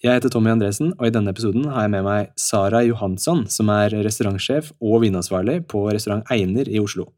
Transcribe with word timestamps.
Jeg 0.00 0.16
heter 0.16 0.32
Tommy 0.32 0.48
Andresen, 0.48 0.94
og 0.96 1.02
i 1.04 1.12
denne 1.12 1.28
episoden 1.28 1.66
har 1.68 1.84
jeg 1.84 1.90
med 1.92 2.06
meg 2.06 2.30
Sara 2.40 2.78
Johansson, 2.86 3.42
som 3.52 3.68
er 3.68 3.92
restaurantsjef 4.00 4.70
og 4.80 5.02
vinansvarlig 5.02 5.58
på 5.68 5.82
restaurant 5.92 6.24
Einer 6.32 6.70
i 6.72 6.80
Oslo. 6.80 7.10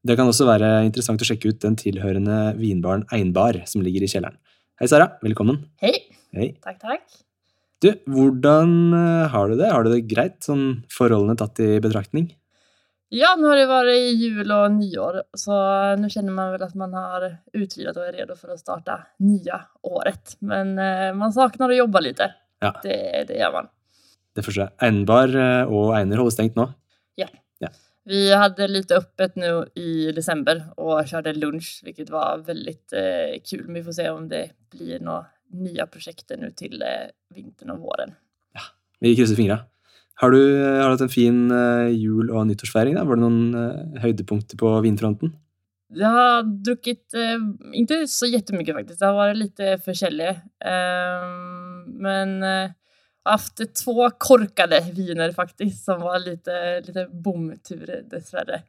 Det 0.00 0.16
kan 0.16 0.30
også 0.30 0.46
være 0.48 0.70
interessant 0.86 1.20
å 1.20 1.28
sjekke 1.28 1.52
ut 1.52 1.60
den 1.60 1.76
tilhørende 1.76 2.38
vinbaren 2.56 3.04
Einbar, 3.12 3.58
som 3.68 3.84
ligger 3.84 4.06
i 4.06 4.08
kjelleren. 4.08 4.40
Hei, 4.80 4.88
Sara. 4.88 5.10
Velkommen. 5.20 5.60
Hei. 5.84 5.92
Hei. 6.32 6.48
Takk, 6.64 6.80
takk. 6.80 7.04
Du, 7.84 7.90
hvordan 8.08 8.72
eh, 8.96 9.28
har 9.28 9.52
du 9.52 9.60
det? 9.60 9.68
Har 9.68 9.84
du 9.84 9.92
det 9.92 10.00
greit, 10.08 10.38
sånn 10.40 10.86
forholdene 10.88 11.36
tatt 11.36 11.60
i 11.60 11.74
betraktning? 11.84 12.30
Ja, 13.12 13.34
nå 13.36 13.50
har 13.50 13.58
det 13.60 13.68
vært 13.68 14.16
jul 14.16 14.54
og 14.56 14.78
nyår, 14.78 15.18
så 15.36 15.56
nå 16.00 16.08
kjenner 16.12 16.32
man 16.32 16.54
vel 16.54 16.64
at 16.64 16.76
man 16.80 16.94
har 16.96 17.26
utvidet 17.52 17.92
og 17.92 18.06
er 18.06 18.16
redo 18.22 18.38
for 18.38 18.54
å 18.54 18.60
starte 18.60 18.96
nye 19.20 19.58
året. 19.84 20.38
Men 20.40 20.72
eh, 20.80 21.10
man 21.16 21.34
savner 21.34 21.74
å 21.74 21.80
jobbe 21.82 22.02
litt. 22.06 22.22
Ja. 22.64 22.72
Det, 22.80 22.96
det 23.28 23.36
gjør 23.42 23.58
man. 23.58 23.68
Det 24.32 24.46
forstår 24.46 24.64
jeg. 24.64 24.74
Einbar 24.88 25.36
eh, 25.36 25.68
og 25.68 25.92
Einer 25.98 26.22
holder 26.22 26.38
stengt 26.38 26.56
nå. 26.56 26.70
Vi 28.08 28.22
hadde 28.34 28.66
litt 28.66 28.90
åpent 28.90 29.36
nå 29.38 29.50
i 29.78 30.10
desember 30.14 30.58
og 30.82 31.04
kjørte 31.06 31.36
lunsj, 31.36 31.84
hvilket 31.86 32.10
var 32.10 32.40
veldig 32.48 32.74
eh, 32.98 33.36
kul. 33.46 33.62
Vi 33.68 33.82
får 33.86 33.96
se 33.98 34.06
om 34.10 34.24
det 34.30 34.42
blir 34.74 35.02
noen 35.04 35.28
nye 35.62 35.86
prosjekter 35.86 36.40
nå 36.40 36.50
til 36.58 36.82
eh, 36.82 37.12
vinteren 37.34 37.76
og 37.76 37.84
våren. 37.86 38.16
Ja, 38.56 38.66
Vi 38.98 39.14
krysser 39.14 39.38
fingra. 39.38 39.60
Har 40.20 40.30
du, 40.30 40.40
har 40.62 40.84
du 40.90 40.94
hatt 40.96 41.06
en 41.06 41.12
fin 41.12 41.38
eh, 41.50 41.88
jul- 41.96 42.30
og 42.30 42.44
nyttårsfeiring? 42.50 42.94
da? 42.98 43.04
Var 43.08 43.16
det 43.18 43.24
noen 43.24 43.54
eh, 43.58 44.02
høydepunkter 44.04 44.58
på 44.60 44.74
vinfronten? 44.84 45.32
Jeg 45.92 46.08
har 46.08 46.44
drukket 46.64 47.16
eh, 47.18 47.40
ikke 47.82 48.02
så 48.08 48.28
jättemycket 48.30 48.76
faktiskt, 48.76 49.00
det 49.02 49.08
har 49.08 49.18
vært 49.18 49.40
litt 49.40 49.62
forskjellig. 49.84 50.30
Eh, 50.64 51.26
men 52.06 52.36
eh, 52.46 52.74
haft 53.28 53.60
två 53.82 54.08
korkade 54.22 54.80
viner 54.96 55.32
faktiskt 55.36 55.84
som 55.88 56.00
var 56.06 56.22
lite, 56.22 56.54
lite 56.86 57.06
bomturer 57.12 58.04
dessverre. 58.10 58.62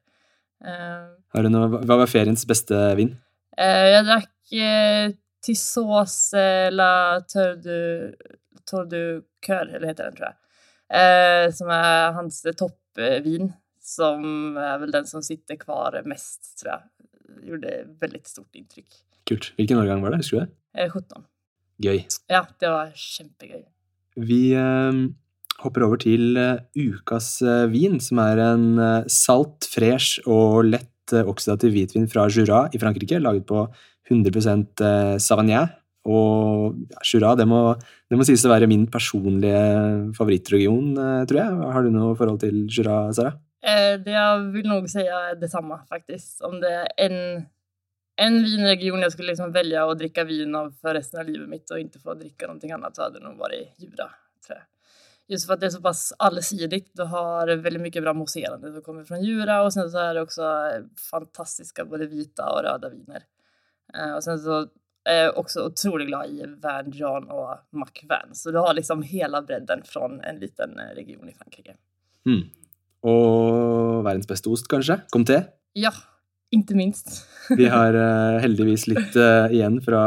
Eh, 0.64 1.08
Har 1.36 1.44
du 1.46 1.50
noe, 1.54 1.70
hva 1.84 2.00
var 2.04 2.10
feriens 2.12 2.46
beste 2.50 2.78
vin? 3.00 3.14
eh, 3.58 3.88
jeg 3.94 4.06
drakk 4.10 4.54
eh, 4.58 5.12
Tissos 5.44 6.18
eh, 6.40 6.70
La 6.72 7.20
Tordu, 7.28 8.14
Tordu 8.70 9.02
Cœur, 9.44 9.68
eller 9.76 9.90
heter 9.92 10.08
den 10.10 10.16
tror 10.18 10.30
jag. 10.32 10.40
Eh, 10.94 11.48
som 11.56 11.72
er 11.74 12.14
hans 12.18 12.42
toppvin. 12.60 13.52
Som 13.84 14.56
er 14.60 14.78
vel 14.80 14.94
den 14.94 15.08
som 15.10 15.24
sitter 15.26 15.58
kvar 15.60 15.98
mest 16.08 16.54
tror 16.62 16.76
jeg. 16.76 16.90
Gjorde 17.50 17.74
veldig 18.00 18.22
stort 18.30 18.60
inntrykk. 18.60 19.02
Kult. 19.28 19.52
Hvilken 19.58 19.82
årgang 19.82 20.04
var 20.04 20.14
det? 20.14 20.22
Husker 20.24 20.44
du 20.44 20.46
det? 20.46 20.54
Eh, 20.78 20.90
17. 20.92 21.26
Gøy. 21.84 22.00
Ja, 22.32 22.46
det 22.62 22.70
var 22.72 22.94
kjempegøy. 22.96 23.64
Vi 24.24 24.42
eh, 24.56 25.04
hopper 25.64 25.88
over 25.88 26.00
til 26.02 26.38
eh, 26.40 26.62
ukas 26.78 27.36
eh, 27.42 27.66
vin, 27.74 28.00
som 28.04 28.22
er 28.24 28.42
en 28.44 28.68
eh, 28.78 29.10
salt, 29.12 29.68
fresh 29.74 30.22
og 30.30 30.70
lett 30.70 31.16
eh, 31.16 31.26
oksidativ 31.28 31.74
hvitvin 31.76 32.08
fra 32.12 32.28
Jura 32.30 32.68
i 32.72 32.82
Frankrike, 32.82 33.20
laget 33.24 33.48
på 33.50 33.66
100 34.12 34.44
eh, 34.44 35.16
Savagnin. 35.24 35.72
Og 36.04 36.76
ja, 36.92 37.00
Jura, 37.08 37.32
det 37.40 37.46
må, 37.48 37.62
det 38.12 38.20
må 38.20 38.26
sies 38.28 38.44
å 38.44 38.52
være 38.52 38.68
min 38.68 38.86
personlige 38.92 39.62
favorittregion, 40.18 40.92
eh, 41.00 41.24
tror 41.30 41.40
jeg. 41.40 41.72
Har 41.76 41.86
du 41.86 41.94
noe 41.94 42.18
forhold 42.20 42.42
til 42.44 42.66
Jura, 42.68 43.06
Sara? 43.16 43.38
Eh, 43.64 43.96
det 44.04 44.26
vil 44.52 44.68
nok 44.68 44.90
si 44.92 45.06
er 45.08 45.38
det 45.40 45.48
samme 45.52 45.80
faktisk, 45.88 46.44
Om 46.44 46.60
det 46.60 46.74
er 46.74 46.92
en, 47.06 47.16
en 48.20 48.42
vinregion 48.44 49.06
jeg 49.06 49.16
skulle 49.16 49.32
liksom 49.32 49.56
velge 49.56 49.86
å 49.88 49.96
drikke 49.96 50.28
vin 50.28 50.60
av 50.60 50.74
for 50.76 50.98
resten 50.98 51.22
av 51.22 51.30
livet 51.30 51.48
mitt 51.48 51.72
og 51.72 51.80
ikke 51.80 52.04
få 52.04 52.18
drikke 52.20 52.52
noe 52.52 52.76
annet, 52.76 52.96
så 52.96 53.06
hadde 53.06 53.22
det 53.22 53.28
nok 53.30 53.40
vært 53.40 53.80
Jura, 53.80 54.10
tror 54.44 54.60
jeg. 54.60 54.68
Just 55.32 55.48
for 55.48 55.56
at 55.56 55.62
det 55.62 55.70
er 55.70 55.78
såpass 55.78 56.02
allsidig. 56.20 56.82
Du 57.00 57.06
har 57.08 57.48
veldig 57.48 57.80
mye 57.80 58.02
bra 58.04 58.12
mousserande 58.12 58.74
som 58.74 58.84
kommer 58.84 59.06
fra 59.08 59.22
Jura 59.24 59.62
og 59.64 59.72
sen 59.72 59.88
så 59.88 60.02
er 60.10 60.18
det 60.18 60.26
også 60.26 60.50
fantastiske 61.00 61.86
både 61.88 62.10
hvite 62.12 62.44
og 62.44 62.66
røde 62.68 62.92
viner. 62.92 63.24
Eh, 63.94 64.16
och 64.16 64.24
sen 64.24 64.40
så 64.40 64.68
är 65.06 65.38
også 65.38 65.68
utrolig 65.68 66.08
glad 66.08 66.30
i 66.30 66.46
Van 66.62 66.92
John 66.92 67.28
og 67.32 67.58
Mac 67.72 68.04
Van. 68.10 68.36
Så 68.36 68.52
du 68.52 68.58
har 68.58 68.74
liksom 68.74 69.04
hele 69.04 69.42
bredden 69.42 69.84
fra 69.86 70.06
en 70.08 70.40
liten 70.40 70.80
eh, 70.80 70.96
region 70.96 71.30
i 71.30 71.36
Frankrike. 71.36 71.76
Mm. 72.26 72.44
Og 73.04 74.04
verdens 74.06 74.30
beste 74.30 74.50
ost, 74.50 74.70
kanskje? 74.72 75.02
Comté? 75.12 75.42
Ja, 75.76 75.92
ikke 76.56 76.78
minst. 76.78 77.24
Vi 77.60 77.68
har 77.68 77.96
uh, 77.98 78.40
heldigvis 78.46 78.88
litt 78.92 79.16
uh, 79.20 79.52
igjen 79.52 79.82
fra 79.84 80.04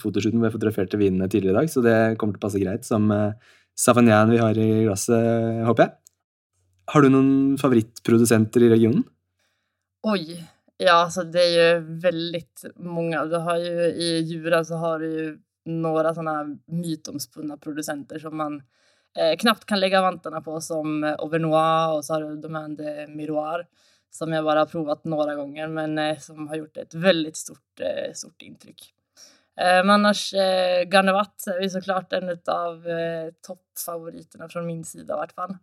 fotoshooten 0.00 0.44
jeg 0.46 0.54
fotograferte 0.54 1.00
vinene 1.00 1.28
tidligere 1.28 1.56
i 1.56 1.60
dag, 1.62 1.72
så 1.72 1.84
det 1.84 1.96
kommer 2.20 2.36
til 2.36 2.40
å 2.40 2.46
passe 2.46 2.62
greit 2.62 2.88
som 2.88 3.10
uh, 3.12 3.34
Savagnin 3.78 4.32
vi 4.32 4.40
har 4.42 4.58
i 4.58 4.68
glasset, 4.86 5.62
håper 5.68 5.84
jeg. 5.84 5.94
Har 6.88 7.04
du 7.04 7.12
noen 7.12 7.32
favorittprodusenter 7.60 8.64
i 8.64 8.70
regionen? 8.72 9.04
Oj, 10.08 10.38
ja 10.78 10.92
alltså 10.92 11.22
det 11.22 11.42
är 11.42 11.74
ju 11.74 11.98
väldigt 12.00 12.64
många. 12.76 13.24
Du 13.24 13.36
har 13.36 13.56
ju 13.56 13.82
i 13.82 14.20
Djura 14.20 14.64
så 14.64 14.74
har 14.74 14.98
du 14.98 15.12
ju 15.12 15.38
några 15.64 16.14
sådana 16.14 16.44
mytomspunna 16.66 17.56
producenter 17.56 18.18
som 18.18 18.36
man 18.36 18.62
eh, 19.18 19.36
knappt 19.38 19.64
kan 19.64 19.80
lägga 19.80 20.02
vantarna 20.02 20.40
på 20.40 20.60
som 20.60 21.04
Auvernois 21.18 21.96
och 21.96 22.04
så 22.04 22.14
har 22.14 22.20
du 22.22 22.36
Domaine 22.36 22.76
de 22.76 23.06
Miroir 23.06 23.66
som 24.10 24.32
jag 24.32 24.44
bara 24.44 24.58
har 24.58 24.66
provat 24.66 25.04
några 25.04 25.34
gånger 25.34 25.68
men 25.68 25.98
eh, 25.98 26.18
som 26.18 26.48
har 26.48 26.56
gjort 26.56 26.76
ett 26.76 26.94
väldigt 26.94 27.36
stort, 27.36 27.80
eh, 27.80 28.12
stort 28.12 28.42
intryck. 28.42 28.94
Eh, 29.60 29.84
men 29.84 29.90
annars 29.90 30.34
eh, 30.34 30.88
Garnevat 30.88 31.46
är 31.46 31.68
såklart 31.68 32.12
en 32.12 32.28
av 32.46 32.88
eh, 32.88 33.32
toppfavoriterna 33.46 34.48
från 34.48 34.66
min 34.66 34.84
sida 34.84 35.14
i 35.14 35.16
vart 35.16 35.32
fall. 35.32 35.56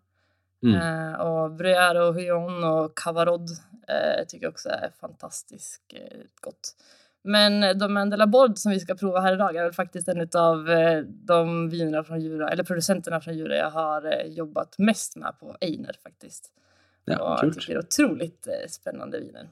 Mm. 0.64 0.76
Eh, 0.76 1.20
og 1.22 1.58
Bruyère 1.60 2.08
og 2.08 2.16
Huyon 2.16 2.64
og 2.64 2.96
Cavarod 2.96 3.50
eh, 3.88 4.26
tycker 4.28 4.46
jag 4.46 4.54
också 4.54 4.70
är 4.70 4.92
fantastiskt 5.00 5.94
eh, 5.94 6.20
gott. 6.42 6.76
Men 7.24 7.64
eh, 7.64 7.74
Domaine 7.74 8.10
de 8.10 8.18
la 8.18 8.28
Borde 8.28 8.58
som 8.58 8.72
vi 8.72 8.80
ska 8.80 8.96
prova 8.96 9.20
här 9.20 9.34
idag 9.34 9.56
är 9.56 9.64
väl 9.64 9.74
faktiskt 9.74 10.08
en 10.08 10.30
av 10.36 10.70
eh, 10.70 11.02
de 11.04 11.70
vinerna 11.70 12.04
från 12.04 12.22
Jura, 12.22 12.50
eller 12.50 12.64
producenterna 12.64 13.22
från 13.22 13.38
Jura 13.38 13.56
jag 13.56 13.70
har 13.70 14.06
eh, 14.06 14.28
jobbat 14.28 14.78
mest 14.78 15.16
med 15.16 15.40
på 15.40 15.58
Einer 15.62 15.96
faktiskt. 16.04 16.52
Ja, 17.06 17.20
och 17.20 17.46
jag 17.46 17.54
tycker 17.54 17.74
det 17.74 17.80
är 17.80 17.80
otroligt 17.80 18.42
spennende 18.42 18.70
spännande 18.70 19.20
viner. 19.20 19.50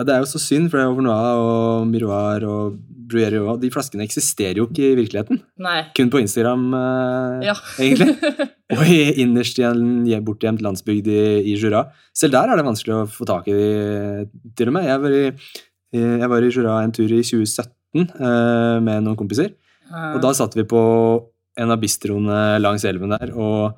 Ja, 0.00 0.04
det 0.08 0.14
er 0.14 0.22
jo 0.24 0.28
så 0.30 0.40
synd, 0.40 0.70
for 0.72 0.78
det 0.80 0.84
er 0.86 0.88
Auvernois 0.88 1.40
og 1.44 1.88
Miroir 1.90 2.44
og 2.48 2.78
Bruyère 3.10 3.40
og 3.42 3.58
De 3.60 3.68
flaskene 3.74 4.04
eksisterer 4.06 4.56
jo 4.60 4.64
ikke 4.70 4.86
i 4.92 4.96
virkeligheten. 4.96 5.40
Nei. 5.60 5.80
Kun 5.98 6.08
på 6.12 6.20
Instagram, 6.22 6.62
eh, 6.78 7.48
Ja. 7.50 7.54
egentlig. 7.82 8.14
Og 8.70 8.84
i- 8.86 9.16
innerst 9.24 9.58
i 9.58 9.64
en 9.66 10.06
bortgjemt 10.24 10.62
landsbygd 10.62 11.08
i, 11.10 11.18
i 11.52 11.56
Jura. 11.58 11.80
Selv 12.14 12.32
der 12.36 12.52
er 12.52 12.56
det 12.60 12.64
vanskelig 12.68 12.94
å 12.94 13.08
få 13.10 13.26
tak 13.26 13.48
i 13.50 13.56
de, 13.58 14.28
til 14.56 14.70
og 14.70 14.76
med. 14.76 14.86
Jeg 14.86 15.00
var 15.02 15.10
i, 15.18 15.24
eh, 15.26 16.18
jeg 16.22 16.28
var 16.30 16.46
i 16.46 16.50
Jura 16.54 16.76
en 16.84 16.92
tur 16.94 17.10
i 17.10 17.18
2017 17.26 18.06
eh, 18.06 18.78
med 18.86 19.02
noen 19.02 19.18
kompiser. 19.18 19.50
Eh, 19.90 20.14
Og 20.14 20.22
da 20.22 20.30
satt 20.38 20.54
vi 20.54 20.62
på 20.70 20.80
en 21.58 21.74
av 21.74 21.80
bistroene 21.82 22.60
langs 22.62 22.86
elven 22.86 23.10
der 23.10 23.34
og 23.34 23.74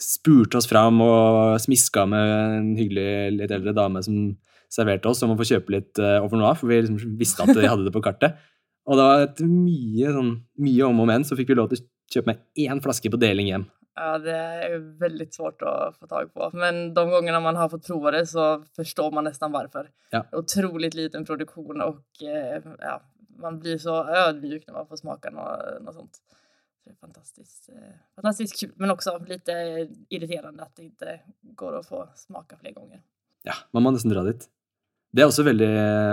spurte 0.00 0.56
oss 0.62 0.70
fram 0.70 1.02
og 1.04 1.58
smiska 1.60 2.06
med 2.08 2.30
en 2.60 2.70
hyggelig 2.78 3.34
litt 3.36 3.50
eldre 3.58 3.74
dame 3.76 4.00
som 4.06 4.36
serverte 4.70 5.10
oss 5.10 5.22
om 5.26 5.34
å 5.34 5.38
få 5.38 5.48
kjøpe 5.50 5.74
litt 5.74 6.00
uh, 6.00 6.22
av, 6.22 6.54
for 6.58 6.70
vi 6.70 6.80
liksom 6.80 7.18
visste 7.18 7.44
at 7.44 7.52
de 7.56 7.66
hadde 7.66 7.88
det 7.88 7.94
på 7.94 8.02
kartet. 8.04 8.38
Og 8.90 8.96
det 8.98 9.06
var 9.06 9.24
et 9.26 9.42
mye, 9.44 10.12
sånn, 10.14 10.30
mye 10.64 10.86
om 10.88 11.02
og 11.02 11.06
men 11.10 11.26
så 11.26 11.36
fikk 11.38 11.52
vi 11.52 11.58
lov 11.58 11.68
til 11.70 11.82
å 11.82 11.86
kjøpe 12.10 12.32
med 12.32 12.40
én 12.64 12.80
flaske 12.82 13.12
på 13.12 13.20
deling 13.20 13.50
hjem. 13.50 13.66
Ja, 14.00 14.14
det 14.22 14.34
er 14.34 14.76
veldig 15.02 15.26
svårt 15.34 15.62
å 15.66 15.74
få 15.92 16.08
tag 16.10 16.30
på. 16.32 16.48
Men 16.56 16.94
de 16.96 17.04
gangene 17.10 17.42
man 17.44 17.58
har 17.60 17.68
fått 17.70 17.84
prova 17.86 18.14
det 18.14 18.24
så 18.30 18.46
forstår 18.78 19.12
man 19.14 19.28
nesten 19.28 19.52
hvorfor. 19.52 19.90
Ja. 20.14 20.24
Utrolig 20.38 20.94
liten 20.96 21.26
produksjon, 21.28 21.84
og 21.84 22.24
eh, 22.24 22.64
ja, 22.80 22.96
man 23.42 23.60
blir 23.60 23.78
så 23.82 24.00
ödmjuk 24.24 24.64
når 24.66 24.78
man 24.78 24.88
får 24.88 25.02
smake 25.02 25.34
noe, 25.36 25.54
noe 25.84 25.96
sånt. 25.96 26.22
Det 26.80 26.94
er 26.94 26.96
fantastisk, 26.96 27.68
fantastisk 28.16 28.56
kult, 28.62 28.76
men 28.80 28.94
også 28.94 29.18
litt 29.28 29.50
irriterende 29.52 30.64
at 30.64 30.80
det 30.80 30.88
ikke 30.88 31.18
går 31.60 31.76
å 31.78 31.84
få 31.86 32.06
smake 32.18 32.56
flere 32.56 32.78
ganger. 32.80 33.04
Ja, 33.46 33.56
Man 33.76 33.84
må 33.84 33.92
nesten 33.94 34.12
dra 34.12 34.24
dit. 34.26 34.48
Det 35.12 35.22
er 35.24 35.28
også 35.30 35.44
veldig 35.46 35.68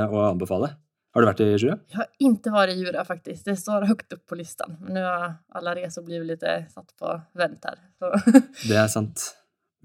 å 0.09 0.21
anbefale. 0.31 0.71
Har 1.13 1.23
du 1.23 1.27
vært 1.29 1.41
i 1.41 1.47
Jura? 1.57 1.75
Jeg 1.89 1.97
har 1.97 2.07
ikke 2.21 2.51
vært 2.53 2.73
i 2.73 2.77
Jura 2.81 3.03
faktisk. 3.07 3.43
Det 3.47 3.55
står 3.57 3.85
høyt 3.89 4.13
opp 4.13 4.23
på 4.29 4.37
listan. 4.37 4.75
Men 4.83 4.97
nå 4.99 5.03
har 5.05 5.35
alle 5.57 5.73
reiser 5.79 6.05
blitt 6.05 6.25
litt 6.29 6.45
satt 6.73 6.91
på 6.99 7.13
vent 7.39 7.65
her. 7.65 7.79
Så. 7.97 8.11
Det 8.69 8.77
er 8.77 8.89
sant. 8.91 9.23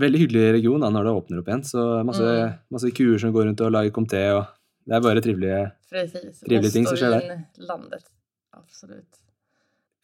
Veldig 0.00 0.20
hyggelig 0.25 0.44
region 0.59 0.81
da, 0.82 0.88
når 0.93 1.05
det 1.09 1.14
åpner 1.20 1.41
opp 1.43 1.49
igjen. 1.53 1.64
Så 1.69 1.82
masse, 2.09 2.25
Mm. 2.25 2.59
masse 2.75 2.91
kuer 2.97 3.19
som 3.20 3.32
går 3.32 3.47
rundt 3.50 3.61
og 3.64 3.73
lager 3.73 3.93
comté, 3.97 4.23
og 4.35 4.47
det 4.88 4.97
er 4.97 5.05
bare 5.05 5.23
trivelige 5.25 5.59
trivelige 5.93 6.73
ting 6.73 6.87
som 6.88 6.97
skjer 6.97 7.12
der. 7.19 7.44
landet. 7.69 8.05
Absolutt. 8.56 9.20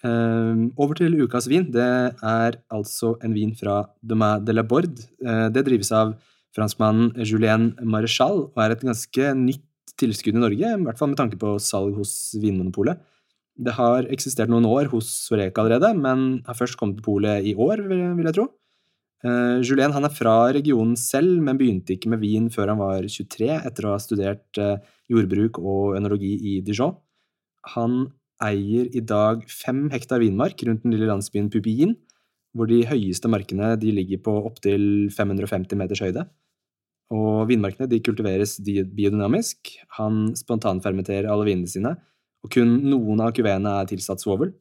Um, 0.05 0.69
over 0.79 0.95
til 0.95 1.17
ukas 1.25 1.49
vin. 1.51 1.65
Det 1.75 1.83
er 2.23 2.59
altså 2.71 3.17
en 3.25 3.33
vin 3.35 3.51
fra 3.59 3.81
Domain 4.07 4.45
de 4.47 4.55
la 4.55 4.63
Borde. 4.63 5.09
Uh, 5.25 5.49
det 5.51 5.65
drives 5.67 5.91
av 5.93 6.13
franskmannen 6.57 7.13
Julien 7.27 7.73
Maréchal 7.83 8.47
og 8.49 8.63
er 8.63 8.75
et 8.75 8.85
ganske 8.85 9.33
nytt 9.39 9.65
tilskudd 9.99 10.37
i 10.37 10.43
Norge, 10.43 10.73
i 10.75 10.87
hvert 10.87 11.01
fall 11.01 11.13
med 11.13 11.19
tanke 11.21 11.39
på 11.41 11.57
salg 11.63 11.97
hos 11.99 12.13
Vinmonopolet. 12.39 13.01
Det 13.59 13.75
har 13.75 14.07
eksistert 14.15 14.51
noen 14.53 14.69
år 14.69 14.91
hos 14.93 15.09
Soreka 15.27 15.65
allerede, 15.65 15.91
men 15.99 16.45
har 16.47 16.59
først 16.59 16.79
kommet 16.79 17.01
til 17.01 17.09
polet 17.09 17.47
i 17.49 17.57
år, 17.59 17.83
vil 17.91 18.29
jeg 18.29 18.37
tro. 18.37 18.47
Uh, 19.27 19.59
Julien 19.67 19.91
han 19.91 20.07
er 20.07 20.15
fra 20.15 20.53
regionen 20.55 20.95
selv, 20.99 21.41
men 21.43 21.59
begynte 21.59 21.97
ikke 21.97 22.13
med 22.13 22.23
vin 22.23 22.47
før 22.55 22.71
han 22.71 22.79
var 22.79 23.03
23, 23.03 23.51
etter 23.67 23.89
å 23.89 23.97
ha 23.97 24.03
studert 24.03 24.61
uh, 24.63 24.77
jordbruk 25.11 25.59
og 25.59 25.97
ønologi 25.99 26.37
i 26.53 26.55
Dijon. 26.63 26.95
Han 27.75 28.05
eier 28.47 28.87
i 28.95 29.03
dag 29.03 29.43
fem 29.51 29.89
hektar 29.91 30.23
vinmark 30.23 30.63
rundt 30.69 30.85
den 30.85 30.95
lille 30.95 31.11
landsbyen 31.11 31.51
Pupillin, 31.51 31.97
hvor 32.59 32.69
de 32.71 32.83
høyeste 32.89 33.31
markene 33.31 33.73
de 33.79 33.93
ligger 33.95 34.21
på 34.27 34.35
opptil 34.49 35.09
550 35.15 35.79
meters 35.79 36.03
høyde. 36.03 36.25
Og 37.15 37.47
vinmarkene 37.49 37.89
de 37.89 38.01
kultiveres 38.05 38.57
biodynamisk. 38.61 39.71
Han 39.97 40.33
spontanfermenterer 40.37 41.31
alle 41.31 41.47
vinene 41.47 41.71
sine, 41.71 41.95
og 42.45 42.51
kun 42.53 42.75
noen 42.85 43.23
av 43.25 43.33
kuveene 43.37 43.79
er 43.81 43.89
tilsatt 43.91 44.23
svovel. 44.23 44.53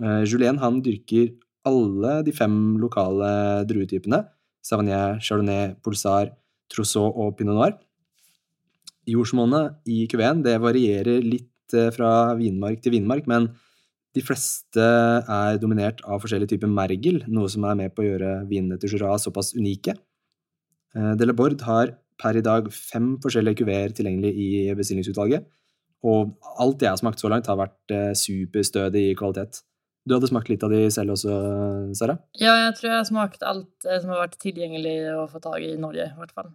Eh, 0.00 0.24
Julien 0.26 0.58
han 0.62 0.80
dyrker 0.84 1.36
alle 1.68 2.22
de 2.24 2.34
fem 2.34 2.56
lokale 2.80 3.30
druetypene, 3.68 4.24
Savagnin, 4.64 5.20
Chardonnay, 5.22 5.76
Pulsar, 5.84 6.32
Trousseau 6.72 7.12
og 7.12 7.36
Pinot 7.38 7.56
Noir. 7.56 7.76
Jordsmonnet 9.08 9.78
i 9.88 10.02
kuveen 10.10 10.42
varierer 10.44 11.22
litt 11.24 11.76
eh, 11.76 11.92
fra 11.94 12.34
vinmark 12.38 12.82
til 12.84 12.96
vinmark, 12.98 13.28
men 13.30 13.52
de 14.18 14.24
fleste 14.26 14.82
er 14.82 15.58
dominert 15.62 16.00
av 16.02 16.18
forskjellige 16.24 16.56
typer 16.56 16.70
mergel, 16.72 17.20
noe 17.30 17.50
som 17.52 17.66
er 17.68 17.76
med 17.78 17.94
på 17.94 18.02
å 18.02 18.08
gjøre 18.08 18.32
vinene 18.50 18.78
til 18.80 18.96
Jura 18.96 19.14
såpass 19.22 19.52
unike. 19.54 19.94
Eh, 20.96 21.12
Delabord 21.20 21.62
har 21.68 21.94
per 22.18 22.38
i 22.38 22.42
dag 22.42 22.66
fem 22.74 23.12
forskjellige 23.22 23.60
kuveer 23.60 23.94
tilgjengelig 23.94 24.32
i 24.34 24.48
bestillingsutvalget, 24.78 25.46
og 26.08 26.34
alt 26.62 26.82
jeg 26.82 26.90
har 26.90 26.98
smakt 27.00 27.22
så 27.22 27.30
langt, 27.30 27.46
har 27.50 27.60
vært 27.60 27.94
eh, 27.94 28.10
superstødig 28.18 29.04
i 29.12 29.16
kvalitet. 29.18 29.62
Du 30.08 30.16
hadde 30.16 30.30
smakt 30.30 30.50
litt 30.50 30.64
av 30.64 30.72
de 30.72 30.82
selv 30.94 31.14
også, 31.14 31.38
Sara? 31.98 32.16
Ja, 32.40 32.54
jeg 32.64 32.76
tror 32.78 32.90
jeg 32.90 32.96
har 32.96 33.08
smakt 33.10 33.46
alt 33.46 33.86
eh, 33.86 34.00
som 34.02 34.14
har 34.14 34.24
vært 34.24 34.38
tilgjengelig 34.42 34.96
å 35.14 35.28
få 35.30 35.42
tak 35.44 35.62
i 35.62 35.74
i 35.76 35.80
Norge, 35.80 36.10
i 36.10 36.18
hvert 36.18 36.34
fall. 36.34 36.50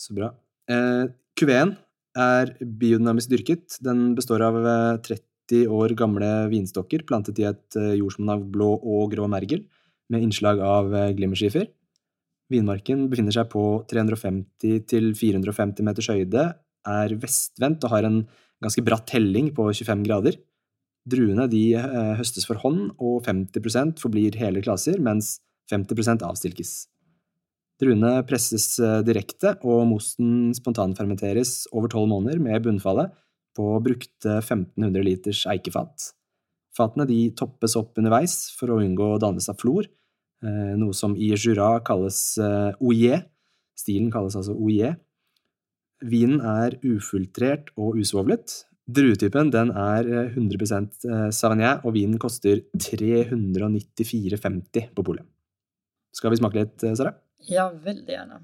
Så 0.00 0.16
bra. 0.16 0.32
Eh, 0.70 1.04
Kuveen 1.38 1.76
er 2.18 2.54
biodynamisk 2.60 3.30
dyrket. 3.30 3.78
Den 3.84 4.14
består 4.18 4.42
av 4.46 4.56
30 5.04 5.25
90 5.46 5.68
år 5.70 5.94
gamle 5.96 6.28
vinstokker 6.50 7.04
plantet 7.06 7.38
i 7.38 7.46
et 7.46 7.76
eh, 7.78 7.96
jordsmonn 8.00 8.34
av 8.34 8.44
blå 8.50 8.74
og 8.82 9.12
grå 9.12 9.26
mergel, 9.28 9.64
med 10.10 10.22
innslag 10.22 10.60
av 10.60 10.92
eh, 10.94 11.12
glimmerskifer. 11.16 11.68
Vinmarken 12.50 13.08
befinner 13.10 13.34
seg 13.34 13.48
på 13.50 13.84
350–450 13.90 15.82
meters 15.86 16.10
høyde, 16.10 16.48
er 16.86 17.14
vestvendt 17.18 17.84
og 17.84 17.90
har 17.94 18.06
en 18.06 18.20
ganske 18.62 18.82
bratt 18.86 19.10
helling 19.10 19.50
på 19.54 19.66
25 19.72 20.04
grader. 20.06 20.38
Druene 21.06 21.48
de 21.50 21.62
eh, 21.78 22.12
høstes 22.18 22.46
for 22.46 22.58
hånd, 22.62 22.92
og 22.98 23.24
50 23.26 23.98
forblir 24.02 24.38
hele 24.38 24.62
klaser, 24.62 24.98
mens 25.02 25.40
50 25.70 26.22
avstilkes. 26.22 26.86
Druene 27.82 28.22
presses 28.24 28.78
direkte, 29.04 29.58
og 29.66 29.82
mosten 29.90 30.54
spontanfermenteres 30.56 31.66
over 31.76 31.90
tolv 31.92 32.08
måneder 32.08 32.38
med 32.40 32.62
bunnfallet, 32.64 33.10
på 33.56 33.64
brukte 33.84 34.32
1500 34.42 35.02
liters 35.06 35.40
eikefat. 35.50 35.96
Fatene 36.76 37.06
de 37.08 37.30
toppes 37.36 37.76
opp 37.80 37.98
underveis 37.98 38.34
for 38.58 38.66
å 38.72 38.80
unngå 38.84 39.08
dannelse 39.22 39.50
av 39.54 39.58
flor, 39.62 39.84
eh, 40.44 40.74
noe 40.76 40.94
som 40.94 41.16
i 41.16 41.34
Jura 41.34 41.80
kalles 41.84 42.38
ouillé. 42.80 43.24
Stilen 43.76 44.10
kalles 44.12 44.36
altså 44.36 44.54
ouillé. 44.56 44.96
Vinen 46.04 46.40
er 46.44 46.70
ufiltrert 46.84 47.70
og 47.76 47.96
usvovlet. 47.96 48.64
Druetypen 48.86 49.50
den 49.50 49.70
er 49.72 50.06
eh, 50.06 50.30
100% 50.36 51.32
Savagnin, 51.34 51.80
og 51.82 51.94
vinen 51.96 52.18
koster 52.22 52.60
394,50 52.76 54.94
på 54.94 55.02
polet. 55.02 55.26
Skal 56.16 56.32
vi 56.32 56.38
smake 56.40 56.56
litt, 56.56 56.84
eh, 56.84 56.94
Sara? 56.96 57.12
Ja, 57.50 57.68
veldig 57.70 58.14
gjerne. 58.14 58.40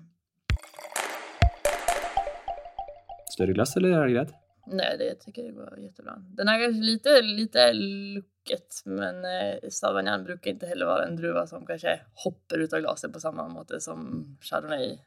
Større 3.32 3.54
glass, 3.56 3.76
eller 3.78 3.96
er 3.96 4.06
det 4.06 4.16
greit? 4.16 4.34
Nej, 4.66 4.98
det 4.98 5.14
tycker 5.14 5.42
jag 5.42 5.54
går 5.54 5.78
jättebra. 5.78 6.24
Den 6.28 6.48
är 6.48 6.64
kanske 6.64 6.82
lite, 6.82 7.22
lite 7.22 7.72
lucket, 7.72 8.82
men 8.84 9.24
eh, 9.24 9.70
Savagnin 9.70 10.24
brukar 10.24 10.50
inte 10.50 10.66
heller 10.66 10.86
vara 10.86 11.06
en 11.06 11.16
druva 11.16 11.46
som 11.46 11.66
kanske 11.66 12.00
hoppar 12.14 12.58
ut 12.58 12.72
av 12.72 12.80
glaset 12.80 13.12
på 13.12 13.20
samma 13.20 13.48
måte 13.48 13.80
som 13.80 14.26
Chardonnay 14.40 14.98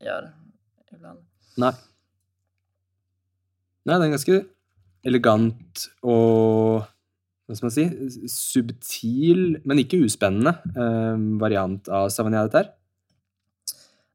gör 0.00 0.32
ibland. 0.92 1.20
Nei. 1.56 1.72
Nei, 3.84 3.94
den 3.98 4.06
er 4.06 4.14
ganske 4.14 4.42
elegant 5.02 5.86
og 6.06 6.84
hva 7.50 7.56
skal 7.58 7.66
man 7.66 7.74
si 7.74 8.28
subtil, 8.30 9.58
men 9.66 9.80
ikke 9.82 10.04
uspennende 10.06 10.54
eh, 10.72 11.24
variant 11.42 11.88
av 11.90 12.08
Savagnin, 12.14 12.46
dette 12.46 12.62
her. 12.62 12.70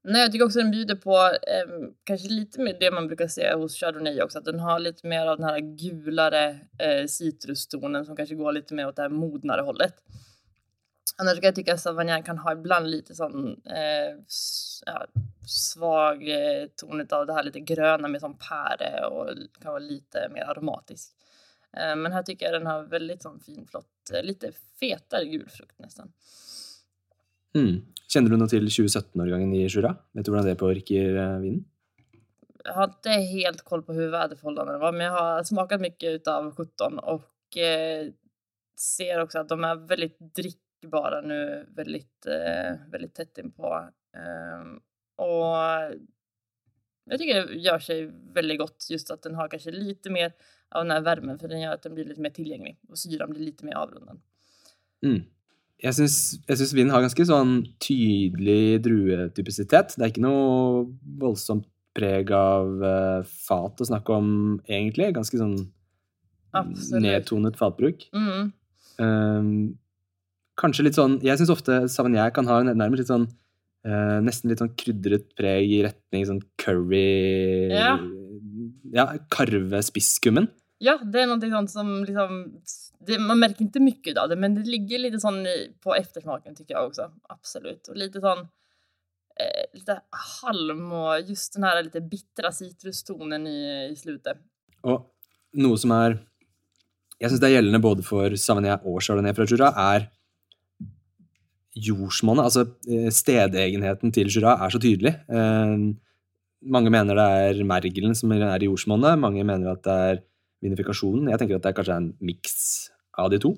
Nej, 0.10 0.22
jag 0.22 0.32
tycker 0.32 0.46
också 0.46 0.60
den 0.60 0.72
bjuder 0.72 0.96
på 0.96 1.18
eh, 1.28 1.90
kanske 2.04 2.28
lite 2.28 2.62
mer 2.62 2.78
det 2.80 2.92
man 2.92 3.08
brukar 3.08 3.28
se 3.28 3.54
hos 3.54 3.76
Chardonnay 3.80 4.22
också, 4.22 4.40
att 4.40 4.46
den 4.46 4.60
har 4.60 4.80
lite 4.80 5.08
mer 5.08 5.28
av 5.28 5.38
den 5.38 5.46
här 5.50 5.60
gulare 5.60 6.60
eh, 6.80 7.06
citrustonen 7.08 8.06
som 8.06 8.16
kanske 8.16 8.36
går 8.36 8.52
lite 8.52 8.74
mer 8.74 8.88
åt 8.88 8.96
det 8.96 9.02
här 9.02 9.10
modnare 9.10 9.62
hållet. 9.62 9.94
Annars 11.18 11.34
kan 11.34 11.44
jag 11.44 11.56
tycka 11.56 11.74
att 11.74 11.82
Savagnin 11.82 12.24
kan 12.24 12.38
ha 12.38 12.52
ibland 12.52 12.88
lite 12.88 13.16
sån 13.16 13.62
eh, 13.66 14.24
svag 15.48 16.30
eh, 16.30 16.68
ton 16.76 17.08
av 17.12 17.26
det 17.26 17.34
här 17.34 17.44
lite 17.44 17.60
gröna 17.60 18.08
med 18.08 18.22
som 18.22 18.38
päre 18.38 19.06
och 19.06 19.28
kan 19.62 19.72
vara 19.72 19.80
lite 19.80 20.30
mer 20.34 20.44
aromatisk. 20.44 21.12
Eh, 21.78 21.96
men 21.96 22.12
här 22.12 22.24
tycker 22.24 22.46
jag 22.46 22.62
den 22.62 22.68
har 22.68 22.84
väldigt 22.84 23.22
sån 23.22 23.40
fin 23.40 23.68
flott, 23.72 24.12
eh, 24.14 24.24
lite 24.24 24.52
fetare 24.80 25.26
gul 25.26 25.50
frukt 25.50 25.80
nästan. 25.80 26.12
Mm. 27.58 27.80
Kjenner 28.08 28.32
du 28.32 28.40
noe 28.40 28.52
til 28.52 28.68
2017-årgangen 28.70 29.56
i 29.58 29.66
Jura? 29.66 29.92
Vet 30.16 30.28
du 30.28 30.32
hvordan 30.32 30.48
det 30.48 30.60
påvirker 30.62 31.18
eh, 31.18 31.34
vinen? 31.44 31.66
Jeg 32.68 32.76
har 32.76 32.90
inte 32.90 33.18
helt 33.32 33.62
koll 33.68 33.84
på 33.88 33.96
hur 33.96 34.10
väderförhållandena 34.12 34.80
var, 34.82 34.96
men 34.96 35.06
jeg 35.08 35.16
har 35.16 35.44
smakat 35.48 35.84
mycket 35.84 36.28
av 36.32 36.50
17 36.52 37.00
og 37.00 37.60
eh, 37.64 38.10
ser 38.78 39.22
også 39.24 39.44
at 39.44 39.52
de 39.52 39.58
er 39.64 39.86
veldig 39.92 40.10
drikkbare 40.40 41.22
nå, 41.26 41.38
veldig, 41.78 42.04
eh, 42.34 42.74
väldigt 42.92 43.16
tätt 43.16 43.40
inpå. 43.44 43.72
Ehm, 44.18 44.76
och 45.16 45.56
jag 47.10 47.20
tycker 47.20 47.48
det 47.48 47.62
gjør 47.64 47.80
seg 47.80 48.12
veldig 48.36 48.60
godt 48.60 48.90
just 48.92 49.12
at 49.12 49.24
den 49.24 49.36
har 49.36 49.50
kanskje 49.50 49.72
lite 49.72 50.10
mer 50.10 50.34
av 50.70 50.84
den 50.84 50.92
här 50.92 51.02
värmen, 51.02 51.40
för 51.40 51.48
den 51.48 51.62
gjør 51.62 51.78
at 51.80 51.84
den 51.84 51.96
blir 51.96 52.06
litt 52.06 52.22
mer 52.22 52.36
tilgjengelig 52.36 52.78
og 52.90 53.00
syran 53.00 53.32
blir 53.32 53.46
litt 53.48 53.64
mer 53.64 53.80
avrundad. 53.80 54.20
Mm. 55.06 55.24
Jeg 55.78 55.94
syns, 55.94 56.74
vinen 56.74 56.90
har 56.90 57.04
ganske 57.06 57.26
sånn 57.30 57.60
tydelig 57.84 58.80
druetypisitet. 58.86 59.94
Det 59.94 60.06
er 60.06 60.14
ikke 60.14 60.26
noe 60.26 60.88
voldsomt 61.22 61.68
preg 61.98 62.32
av 62.34 62.82
uh, 62.82 63.26
fat 63.26 63.82
å 63.82 63.88
snakke 63.90 64.16
om, 64.16 64.30
egentlig. 64.66 65.12
Ganske 65.16 65.38
sånn 65.38 65.58
Absolutt. 66.58 67.04
nedtonet 67.06 67.60
fatbruk. 67.60 68.08
Mm. 68.16 68.50
Um, 68.98 69.52
kanskje 70.58 70.88
litt 70.88 70.98
sånn 70.98 71.20
Jeg 71.22 71.38
syns 71.38 71.52
ofte 71.54 71.84
Savagnin 71.94 72.32
kan 72.34 72.48
ha 72.50 72.56
nærmest 72.66 73.04
litt 73.04 73.12
sånn 73.12 73.28
uh, 73.86 74.18
Nesten 74.26 74.50
litt 74.50 74.64
sånn 74.64 74.72
krydret 74.74 75.28
preg 75.38 75.70
i 75.70 75.84
retning 75.86 76.26
sånn 76.26 76.40
curry 76.58 77.70
Ja. 77.70 77.92
Ja, 78.90 79.06
karvespisskummen. 79.30 80.48
Ja, 80.82 80.96
det 81.04 81.22
er 81.22 81.30
noe 81.30 81.52
sånt 81.52 81.70
som 81.74 81.92
liksom, 82.08 82.42
det, 83.00 83.20
man 83.20 83.40
märker 83.40 83.62
inte 83.62 83.80
mycket 83.80 84.18
av 84.18 84.30
det, 84.30 84.36
men 84.36 84.56
det 84.56 84.64
ligger 84.64 85.00
lite 85.00 85.20
sån 85.20 85.46
på 85.80 85.96
eftersmaken 85.96 86.56
tycker 86.56 86.74
jag 86.74 86.88
också. 86.88 87.12
Absolut. 87.30 87.88
Och 87.88 87.96
lite 87.96 88.20
sån, 88.20 88.40
eh, 88.40 89.66
lite 89.74 90.02
halm 90.42 90.92
och 90.92 91.22
just 91.22 91.54
den 91.54 91.64
här 91.64 91.84
lite 91.84 92.02
bittra 92.02 92.52
citrustonen 92.52 93.48
i, 93.48 93.90
i 93.92 93.96
slutet. 93.96 94.38
Og 94.84 95.08
noe 95.58 95.78
som 95.78 95.94
er 95.96 96.20
Jeg 97.18 97.32
syns 97.32 97.42
det 97.42 97.48
er 97.48 97.56
gjeldende 97.56 97.82
både 97.82 98.04
for 98.06 98.34
Savagnin 98.38 98.76
og 98.86 99.00
Chardonnay 99.02 99.34
fra 99.34 99.46
Jura, 99.50 99.72
er 99.74 100.04
jordsmonnet. 101.74 102.46
Altså 102.46 102.68
eh, 102.86 103.08
stedegenheten 103.10 104.14
til 104.14 104.30
Jura 104.30 104.54
er 104.62 104.74
så 104.74 104.82
tydelig. 104.82 105.16
Eh, 105.26 105.74
mange 106.70 106.92
mener 106.94 107.18
det 107.18 107.26
er 107.48 107.64
mergelen 107.66 108.14
som 108.18 108.36
er 108.36 108.62
i 108.62 108.70
jordsmonnet. 108.70 109.18
Mange 109.18 109.42
mener 109.46 109.74
at 109.74 109.82
det 109.88 109.98
er 110.12 110.22
vinifikasjonen. 110.64 111.32
Jeg 111.32 111.42
tenker 111.42 111.60
at 111.60 111.66
det 111.66 111.72
er 111.72 111.78
kanskje 111.80 112.00
en 112.02 112.12
miks 112.24 112.56
av 113.18 113.32
de 113.34 113.42
to. 113.42 113.54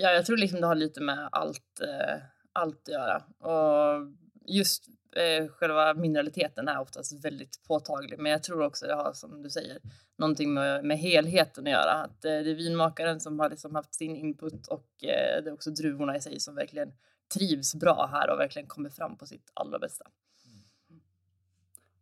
Ja, 0.00 0.10
jeg 0.16 0.26
tror 0.26 0.40
liksom 0.40 0.62
det 0.62 0.70
har 0.70 0.78
litt 0.78 0.98
med 1.02 1.28
alt, 1.30 1.82
eh, 1.82 2.22
allt 2.52 2.80
att 2.88 2.94
göra. 2.94 3.22
Och 3.38 4.12
just 4.46 4.88
eh, 5.16 5.46
selve 5.58 5.94
mineraliteten 5.94 6.68
er 6.68 6.80
oftast 6.80 7.24
veldig 7.24 7.48
påtagelig, 7.68 8.18
Men 8.18 8.32
jeg 8.32 8.42
tror 8.42 8.66
også 8.66 8.86
det 8.86 8.98
har, 8.98 9.12
som 9.12 9.42
du 9.42 9.50
sier, 9.50 9.78
noe 10.18 10.46
med, 10.46 10.84
med 10.84 10.98
helheten 10.98 11.66
å 11.66 11.74
gjøre. 11.74 11.96
At 12.08 12.28
eh, 12.28 12.42
det 12.46 12.54
er 12.54 12.60
vinmakeren 12.60 13.20
som 13.20 13.38
har 13.40 13.54
liksom 13.54 13.74
haft 13.78 13.94
sin 13.94 14.16
input 14.16 14.70
og 14.74 14.86
eh, 15.02 15.40
det 15.40 15.50
er 15.50 15.54
også 15.54 15.74
druene 15.74 16.18
i 16.18 16.24
seg 16.24 16.40
som 16.42 16.58
virkelig 16.58 16.90
trivs 17.34 17.74
bra 17.80 17.96
her 18.12 18.30
og 18.32 18.42
virkelig 18.42 18.68
kommer 18.68 18.90
fram 18.94 19.16
på 19.16 19.26
sitt 19.26 19.50
aller 19.54 19.78
bästa. 19.82 20.10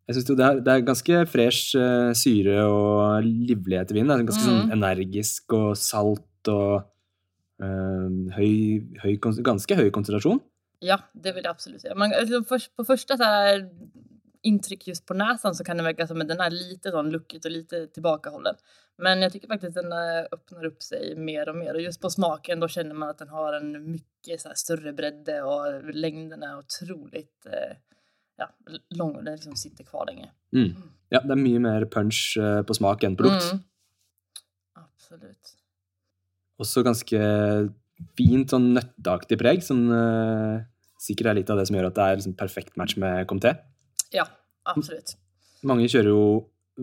Jeg 0.09 0.17
synes 0.17 0.31
jo 0.31 0.35
det 0.39 0.47
er, 0.47 0.61
det 0.67 0.73
er 0.73 0.87
ganske 0.87 1.19
fresh 1.31 1.77
eh, 1.79 2.13
syre 2.19 2.65
og 2.67 3.27
livlighet 3.27 3.93
i 3.93 3.95
vinen. 3.95 4.11
Det 4.11 4.17
er 4.17 4.31
ganske 4.33 4.47
sånn 4.49 4.65
Mm. 4.67 4.73
energisk 4.75 5.55
og 5.55 5.77
salt 5.79 6.51
og 6.51 6.83
eh, 7.63 8.09
høy, 8.37 8.83
høy, 9.05 9.13
ganske 9.23 9.79
høy 9.79 9.91
konsentrasjon. 9.95 10.41
Ja, 10.83 10.99
det 11.15 11.37
vil 11.37 11.45
jeg 11.47 11.53
absolutt 11.53 11.85
si. 11.85 11.95
Man, 11.95 12.11
på 12.77 12.85
første 12.85 13.17
så 13.17 13.25
här, 13.25 13.69
intryck 14.43 14.89
just 14.89 15.07
på 15.07 15.15
näsan 15.15 15.55
så 15.55 15.65
kan 15.65 15.77
det 15.77 15.85
verka 15.85 16.07
som 16.07 16.21
att 16.21 16.29
den 16.29 16.41
är 16.41 16.51
lite 16.51 16.91
sånn 16.91 17.13
lukket 17.13 17.45
og 17.47 17.53
lite 17.53 17.87
tillbakahållen. 17.95 18.57
Men 18.99 19.23
jeg 19.23 19.33
tycker 19.33 19.49
faktisk 19.49 19.75
den 19.75 19.93
eh, 19.93 20.27
öppnar 20.33 20.67
seg 20.67 20.83
sig 20.83 21.15
mer 21.17 21.49
og 21.49 21.57
mer. 21.57 21.75
Og 21.75 21.81
just 21.81 22.01
på 22.01 22.11
smaken 22.11 22.61
då 22.61 22.69
känner 22.69 22.95
man 22.95 23.09
at 23.15 23.19
den 23.19 23.29
har 23.29 23.53
en 23.53 23.73
mye 23.93 24.39
større 24.55 24.93
bredde, 24.93 25.43
og 25.43 25.95
lengden 25.95 26.43
er 26.43 26.59
utrolig... 26.59 26.59
är 26.59 26.59
otroligt 26.59 27.47
eh, 27.47 27.77
ja, 28.43 28.79
lang, 28.99 29.15
det 29.25 29.37
liksom 29.39 29.57
sitter 29.59 29.87
kvar 29.89 30.09
lenge. 30.11 30.29
Mm. 30.55 30.73
Ja, 31.13 31.21
det 31.23 31.35
er 31.35 31.41
mye 31.43 31.61
mer 31.63 31.87
punch 31.93 32.25
eh, 32.41 32.61
på 32.67 32.77
smak 32.77 33.05
enn 33.07 33.17
på 33.19 33.27
lukt. 33.29 33.49
Mm. 33.53 33.63
Absolutt. 34.83 35.55
Også 36.63 36.85
ganske 36.87 37.19
fint 38.19 38.51
sånn 38.53 38.73
nøtteaktig 38.77 39.39
preg, 39.41 39.63
som 39.65 39.83
uh, 39.93 40.63
sikkert 41.01 41.33
er 41.33 41.39
litt 41.41 41.51
av 41.53 41.61
det 41.61 41.67
som 41.69 41.77
gjør 41.79 41.91
at 41.91 41.99
det 41.99 42.07
er 42.07 42.19
liksom 42.19 42.37
perfekt 42.39 42.79
match 42.81 42.97
med 43.01 43.27
Comté. 43.31 43.55
Ja, 44.15 44.25
absolutt. 44.69 45.15
Mange 45.69 45.87
kjører 45.91 46.11
jo 46.11 46.25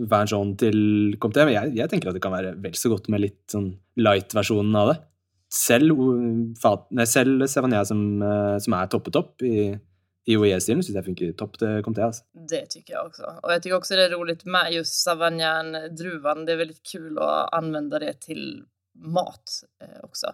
hver 0.10 0.30
sånn 0.30 0.54
til 0.62 0.80
Comté, 1.22 1.44
men 1.48 1.56
jeg, 1.58 1.74
jeg 1.80 1.92
tenker 1.92 2.12
at 2.12 2.18
det 2.18 2.24
kan 2.24 2.36
være 2.36 2.54
vel 2.62 2.78
så 2.78 2.92
godt 2.94 3.10
med 3.12 3.24
litt 3.26 3.42
sånn 3.52 3.72
light-versjonen 4.00 4.78
av 4.80 4.94
det. 4.94 4.98
Selv, 5.50 5.98
o- 5.98 6.54
fat, 6.62 6.86
nei, 6.94 7.08
selv 7.10 7.48
Savagnin 7.50 7.88
som, 7.90 8.04
eh, 8.22 8.56
som 8.62 8.76
er 8.78 8.92
toppet 8.94 9.18
opp 9.18 9.42
i, 9.44 9.72
i 10.30 10.36
OE-stilen, 10.38 10.84
syns 10.86 10.98
jeg 10.98 11.06
funker 11.08 11.32
topp 11.38 11.58
til 11.58 11.80
Comté. 11.86 12.04
Altså. 12.06 12.24
Det 12.50 12.66
tycker 12.70 12.94
jag 12.94 13.06
också. 13.06 13.24
Och 13.44 13.54
jag 13.54 13.64
tycker 13.64 13.78
också 13.78 13.96
det 13.96 14.06
är 14.06 14.10
roligt 14.10 14.46
med 14.46 14.74
just 14.74 15.04
savanjan, 15.04 15.72
druvan. 15.98 16.46
Det 16.46 16.52
är 16.52 16.58
väldigt 16.58 16.84
kul 16.84 17.20
att 17.20 17.54
använda 17.54 18.00
det 18.00 18.14
till 18.14 18.64
mat 18.94 19.64
eh, 19.82 20.04
också. 20.04 20.28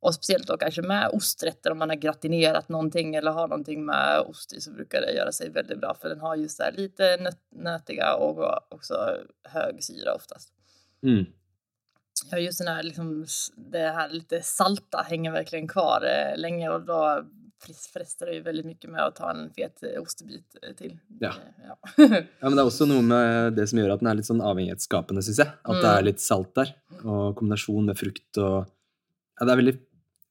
Och 0.00 0.14
speciellt 0.14 0.46
då 0.46 0.56
kanske 0.56 0.82
med 0.82 1.10
osträtter 1.12 1.70
om 1.70 1.78
man 1.78 1.88
har 1.88 1.96
gratinerat 1.96 2.68
någonting 2.68 3.14
eller 3.14 3.30
har 3.30 3.48
någonting 3.48 3.84
med 3.84 4.20
ost 4.20 4.52
i 4.52 4.60
så 4.60 4.70
brukar 4.70 5.00
det 5.00 5.12
göra 5.12 5.32
sig 5.32 5.50
väldigt 5.50 5.80
bra 5.80 5.94
för 5.94 6.08
den 6.08 6.20
har 6.20 6.36
just 6.36 6.58
det 6.58 6.64
här 6.64 6.72
lite 6.72 7.16
nöt 7.16 7.38
nötiga 7.50 8.14
och 8.14 8.72
också 8.74 8.94
hög 9.44 9.84
syra 9.84 10.14
oftast. 10.14 10.52
Mm. 11.02 11.26
Ja, 12.30 12.38
just 12.38 12.58
den 12.58 12.68
här, 12.68 12.82
liksom, 12.82 13.26
det 13.56 13.78
här 13.78 14.08
lite 14.08 14.42
salta 14.42 15.06
hänger 15.08 15.30
verkligen 15.32 15.68
kvar 15.68 16.04
eh, 16.06 16.38
länge 16.38 16.68
och 16.68 16.82
då 16.82 17.24
fris- 17.62 17.88
frestar 17.92 18.26
det 18.30 18.36
jo 18.38 18.44
veldig 18.46 18.64
mye 18.68 18.90
med 18.92 19.02
å 19.04 19.14
ta 19.16 19.30
en 19.32 19.50
fet 19.56 19.82
eh, 19.86 19.96
ostebit 20.00 20.58
til. 20.78 20.94
Ja. 21.20 21.32
Eh, 21.34 21.68
ja. 21.68 21.76
Ja, 21.98 22.48
men 22.48 22.56
det 22.56 22.62
er 22.62 22.70
også 22.70 22.86
noe 22.88 23.02
med 23.02 23.54
det 23.58 23.68
som 23.70 23.78
gjør 23.80 23.94
at 23.96 24.00
den 24.04 24.10
er 24.12 24.18
litt 24.20 24.28
sånn 24.30 24.42
avhengighetsskapende, 24.44 25.22
syns 25.26 25.42
jeg. 25.44 25.52
At 25.64 25.78
det 25.82 25.88
Mm. 25.88 25.96
er 25.98 26.06
litt 26.08 26.20
salt 26.24 26.54
der. 26.54 26.74
Og 27.04 27.36
kombinasjon 27.38 27.84
med 27.90 27.98
frukt 27.98 28.38
og 28.42 28.66
Ja, 29.38 29.46
det 29.46 29.52
er 29.54 29.60
veldig 29.62 29.76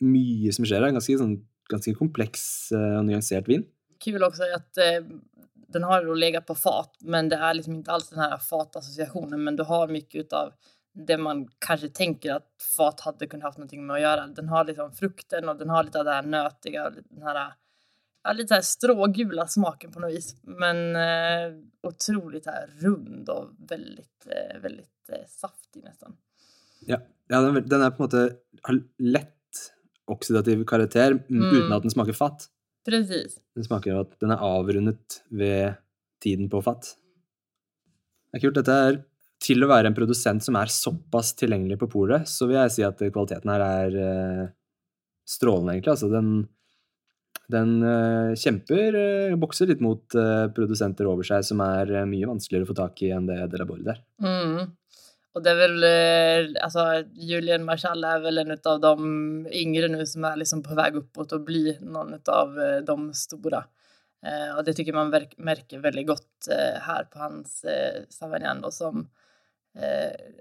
mye 0.04 0.52
som 0.54 0.66
skjer 0.68 0.84
her. 0.84 0.92
Ganske, 0.92 1.16
sånn, 1.18 1.38
ganske 1.72 1.94
kompleks 1.96 2.72
eh, 2.76 2.98
og 3.00 3.06
nyansert 3.08 3.48
vin. 3.48 3.64
Kul 4.04 4.20
også 4.22 4.44
at 4.54 4.62
att 4.62 4.78
eh, 4.84 5.02
den 5.70 5.84
har 5.84 6.04
jo 6.04 6.14
ligget 6.16 6.46
på 6.48 6.56
fat, 6.56 6.94
men 7.04 7.28
det 7.30 7.38
er 7.44 7.54
liksom 7.58 7.80
ikke 7.82 7.92
alt 7.92 8.10
den 8.10 8.20
her 8.20 8.38
fatassosiasjonen, 8.38 9.40
men 9.44 9.56
du 9.58 9.64
har 9.68 9.88
mye 9.92 10.20
ut 10.22 10.34
av 10.34 10.54
det 10.98 11.18
man 11.18 11.48
kanske 11.60 11.90
tänker 11.90 12.34
att 12.34 12.48
fat 12.78 13.00
hade 13.00 13.28
kunnat 13.28 13.44
haft 13.44 13.58
någonting 13.58 13.86
med 13.86 13.96
att 13.96 14.02
göra. 14.02 14.28
Den 14.28 14.50
har 14.50 14.66
liksom 14.66 14.92
frukten 14.92 15.50
och 15.50 15.58
den 15.58 15.70
har 15.70 15.84
lite 15.84 16.00
av 16.00 16.06
det 16.06 16.12
här 16.12 16.24
nötiga, 16.24 16.90
den 16.90 17.24
här, 17.24 17.54
ja, 18.24 18.34
lite 18.34 18.54
här 18.54 18.62
strågula 18.62 19.48
smaken 19.48 19.92
på 19.92 20.00
något 20.00 20.12
vis. 20.12 20.36
Men 20.42 20.96
eh, 20.96 21.60
otroligt 21.84 22.46
här 22.46 22.68
rund 22.80 23.30
och 23.30 23.50
väldigt, 23.70 24.28
eh, 24.28 24.62
väldigt 24.62 25.10
eh, 25.10 25.26
saftig 25.28 25.84
nästan. 25.84 26.18
Ja, 26.80 26.98
ja 27.28 27.42
den, 27.42 27.70
den 27.70 27.82
er 27.82 27.90
på 27.90 28.04
en 28.04 28.04
måte 28.04 28.36
lett 28.98 29.34
oksidativ 30.06 30.66
karakter 30.66 31.12
Mm. 31.30 31.56
uten 31.56 31.74
at 31.74 31.82
den 31.82 31.92
smaker 31.92 32.14
fat. 32.14 32.48
Precis. 32.86 33.40
Den 33.56 33.64
smaker 33.64 34.00
at 34.00 34.20
den 34.20 34.32
er 34.32 34.38
avrundet 34.38 35.22
ved 35.30 35.74
tiden 36.24 36.50
på 36.50 36.62
fat. 36.64 36.96
Det 38.32 38.38
er 38.38 38.42
kult. 38.46 38.56
Dette 38.56 38.72
er 38.72 39.02
til 39.48 39.64
å 39.64 39.70
være 39.72 39.92
en 39.92 39.98
produsent 39.98 40.44
som 40.44 40.58
er 40.60 40.72
såpass 40.72 41.34
tilgjengelig 41.40 41.80
på 41.82 41.90
polet, 41.92 42.28
så 42.30 42.48
vil 42.50 42.60
jeg 42.60 42.76
si 42.76 42.86
at 42.88 43.02
kvaliteten 43.06 43.52
her 43.54 43.64
er 43.66 43.98
eh, 44.04 44.46
strålende, 45.28 45.78
egentlig. 45.78 45.94
Altså, 45.94 46.10
den, 46.12 46.34
den 47.54 47.78
eh, 47.88 48.34
kjemper, 48.40 48.98
eh, 49.02 49.38
bokser 49.40 49.72
litt 49.72 49.84
mot 49.84 50.18
produsenter 50.56 51.10
over 51.10 51.28
seg 51.28 51.46
som 51.48 51.64
er 51.66 51.94
mye 52.10 52.34
vanskeligere 52.34 52.68
å 52.68 52.74
få 52.74 52.82
tak 52.82 53.06
i 53.08 53.14
enn 53.16 53.30
det 53.30 53.40
De 53.52 53.62
La 53.62 53.70
Borde 53.70 53.96
er. 53.96 54.04
Mm. 54.24 54.76
Og 55.38 55.44
det 55.46 55.52
er 55.54 55.58
vel 55.60 55.84
Altså, 56.66 56.84
Julian 57.14 57.66
Marshall 57.66 58.02
er 58.10 58.22
vel 58.24 58.42
en 58.42 58.56
av 58.58 58.80
de 58.82 59.10
yngre 59.60 59.90
nå 59.94 60.06
som 60.10 60.26
er 60.26 60.40
liksom 60.42 60.64
på 60.66 60.78
vei 60.78 60.90
opp 60.98 61.20
mot 61.20 61.36
å 61.36 61.44
bli 61.46 61.76
noen 61.86 62.18
av 62.34 62.56
de 62.88 62.98
store. 63.16 63.68
Eh, 64.26 64.50
og 64.58 64.66
det 64.66 64.74
tycker 64.78 64.96
man 64.98 65.12
merker 65.38 65.84
veldig 65.84 66.06
godt 66.08 66.50
eh, 66.52 66.80
här 66.82 67.04
på 67.04 67.20
hans 67.20 67.64
eh, 67.64 68.04
Savagnin 68.10 68.64
som 68.72 69.10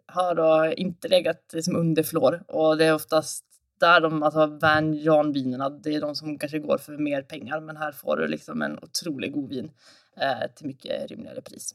har 0.06 0.34
då 0.34 0.74
inte 0.76 1.08
legat 1.08 1.50
liksom 1.52 1.76
under 1.76 2.02
flår 2.02 2.42
och 2.48 2.76
det 2.76 2.84
är 2.84 2.94
oftast 2.94 3.44
där 3.80 4.00
de, 4.00 4.22
alltså 4.22 4.46
Van 4.46 4.94
Jan-vinerna, 4.94 5.70
det 5.70 5.94
är 5.94 6.00
de 6.00 6.14
som 6.14 6.38
kanske 6.38 6.58
går 6.58 6.78
för 6.78 6.98
mer 6.98 7.22
pengar 7.22 7.60
men 7.60 7.76
här 7.76 7.92
får 7.92 8.16
du 8.16 8.28
liksom 8.28 8.62
en 8.62 8.78
otrolig 8.82 9.32
god 9.32 9.48
vin 9.48 9.70
eh, 10.16 10.54
till 10.54 10.66
mycket 10.66 11.10
rimligare 11.10 11.40
pris. 11.40 11.74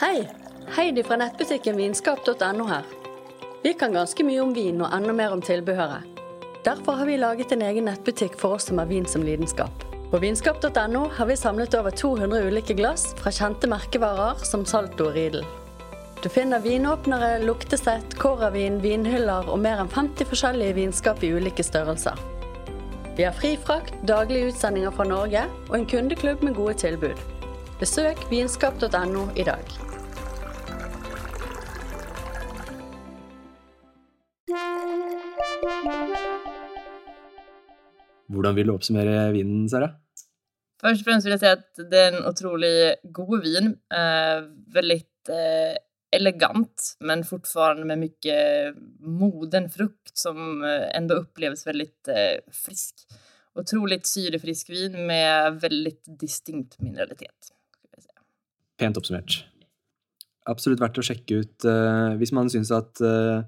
Hei! 0.00 0.28
Heidi 0.68 1.02
fra 1.02 1.16
nettbutikken 1.16 1.76
vinskap.no 1.76 2.64
her. 2.64 2.84
Vi 3.62 3.74
kan 3.74 3.92
ganske 3.92 4.24
mye 4.24 4.40
om 4.40 4.54
vin 4.54 4.80
og 4.80 4.94
enda 4.96 5.12
mer 5.12 5.32
om 5.32 5.42
tilbehøret. 5.42 6.06
Derfor 6.64 6.92
har 6.92 7.06
vi 7.06 7.18
laget 7.18 7.52
en 7.52 7.62
egen 7.62 7.84
nettbutikk 7.84 8.38
for 8.40 8.56
oss 8.56 8.70
som 8.70 8.78
har 8.78 8.86
vin 8.86 9.06
som 9.06 9.22
lidenskap. 9.22 9.89
På 10.10 10.18
vinskap.no 10.18 11.10
har 11.14 11.26
vi 11.26 11.36
samlet 11.36 11.74
over 11.74 11.90
200 11.90 12.38
ulike 12.42 12.74
glass 12.74 13.14
fra 13.14 13.30
kjente 13.30 13.68
merkevarer 13.70 14.40
som 14.42 14.64
Salto 14.66 15.04
og 15.06 15.14
Riedel. 15.14 15.44
Du 16.22 16.26
finner 16.28 16.58
vinåpnere, 16.60 17.36
luktesett, 17.44 18.16
kåravin, 18.18 18.80
vinhyller 18.82 19.46
og 19.46 19.60
mer 19.62 19.78
enn 19.78 19.92
50 19.92 20.26
forskjellige 20.32 20.74
vinskap 20.80 21.22
i 21.22 21.30
ulike 21.30 21.62
størrelser. 21.62 22.18
Vi 23.14 23.22
har 23.22 23.36
fri 23.38 23.52
frakt, 23.54 23.94
daglige 24.02 24.50
utsendinger 24.50 24.90
fra 24.96 25.06
Norge 25.06 25.44
og 25.68 25.78
en 25.78 25.86
kundeklubb 25.94 26.42
med 26.42 26.58
gode 26.58 26.74
tilbud. 26.82 27.22
Besøk 27.78 28.26
vinskap.no 28.34 29.28
i 29.38 29.46
dag. 29.46 29.89
Hvordan 38.30 38.56
vil 38.56 38.70
du 38.70 38.74
oppsummere 38.76 39.28
vinen, 39.34 39.66
Sara? 39.70 39.90
Først 40.80 41.02
og 41.02 41.08
fremst 41.08 41.26
vil 41.26 41.34
jeg 41.34 41.42
si 41.42 41.50
at 41.50 41.80
det 41.92 42.00
er 42.00 42.12
en 42.14 42.26
utrolig 42.30 42.74
god 43.16 43.40
vin. 43.44 43.72
Eh, 43.92 44.44
veldig 44.76 45.00
eh, 45.34 45.74
elegant, 46.14 46.92
men 47.06 47.24
fortfarande 47.26 47.86
med 47.90 48.00
mye 48.06 48.38
moden 49.04 49.68
frukt 49.70 50.14
som 50.18 50.38
enda 50.62 50.88
ändå 50.96 51.20
veldig 51.36 51.66
väldigt 51.66 52.08
eh, 52.08 52.38
frisk. 52.54 53.04
Otroligt 53.58 54.06
syrefrisk 54.06 54.70
vin 54.70 54.94
med 55.06 55.60
veldig 55.60 55.96
distinkt 56.20 56.78
mineralitet. 56.80 57.52
Pent 58.80 58.96
oppsummert. 58.96 59.42
Absolutt 60.48 60.80
verdt 60.80 60.98
å 61.02 61.04
sjekke 61.04 61.42
ut 61.42 61.66
eh, 61.68 62.12
hvis 62.20 62.32
man 62.32 62.48
syns 62.50 62.70
at 62.72 63.02
eh, 63.04 63.42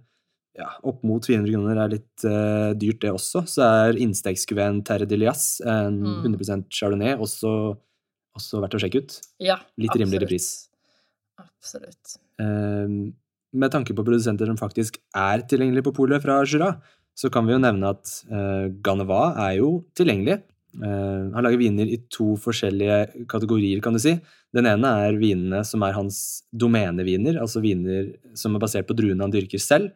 ja, 0.59 0.69
opp 0.85 1.01
mot 1.07 1.25
400 1.25 1.49
kroner 1.55 1.81
er 1.81 1.95
litt 1.95 2.27
uh, 2.29 2.73
dyrt, 2.77 3.01
det 3.05 3.13
også. 3.15 3.45
Så 3.49 3.65
er 3.65 4.01
innstegskuven 4.05 4.83
Terre 4.87 5.09
de 5.09 5.19
Lias, 5.21 5.47
en 5.65 6.01
Mm. 6.03 6.35
100% 6.35 6.69
chardonnay, 6.69 7.15
også, 7.17 7.77
også 8.37 8.61
verdt 8.61 8.77
å 8.77 8.83
sjekke 8.83 9.03
ut. 9.05 9.19
Ja, 9.41 9.61
Litt 9.81 9.97
rimeligere 9.97 10.27
absolut. 10.27 10.33
pris. 10.35 10.69
Absolutt. 11.41 12.17
Um, 12.43 13.15
med 13.53 13.73
tanke 13.73 13.95
på 13.97 14.05
produsenter 14.05 14.49
som 14.49 14.61
faktisk 14.61 14.99
er 15.17 15.45
tilgjengelige 15.49 15.89
på 15.89 15.95
polet 15.97 16.23
fra 16.25 16.41
Jura, 16.45 16.75
så 17.17 17.29
kan 17.33 17.45
vi 17.47 17.53
jo 17.53 17.61
nevne 17.61 17.93
at 17.93 18.13
uh, 18.33 18.69
Ganeva 18.85 19.35
er 19.49 19.59
jo 19.61 19.83
tilgjengelig. 19.97 20.41
Uh, 20.73 21.29
han 21.35 21.45
lager 21.45 21.61
viner 21.61 21.89
i 21.89 21.99
to 22.13 22.33
forskjellige 22.41 23.27
kategorier, 23.29 23.83
kan 23.85 23.97
du 23.97 24.01
si. 24.01 24.17
Den 24.57 24.69
ene 24.69 24.95
er 25.07 25.21
vinene 25.21 25.61
som 25.69 25.85
er 25.85 25.97
hans 25.97 26.45
domeneviner, 26.53 27.41
altså 27.41 27.61
viner 27.65 28.15
som 28.37 28.57
er 28.57 28.65
basert 28.65 28.89
på 28.89 28.97
druene 28.97 29.25
han 29.25 29.33
dyrker 29.33 29.61
selv. 29.61 29.93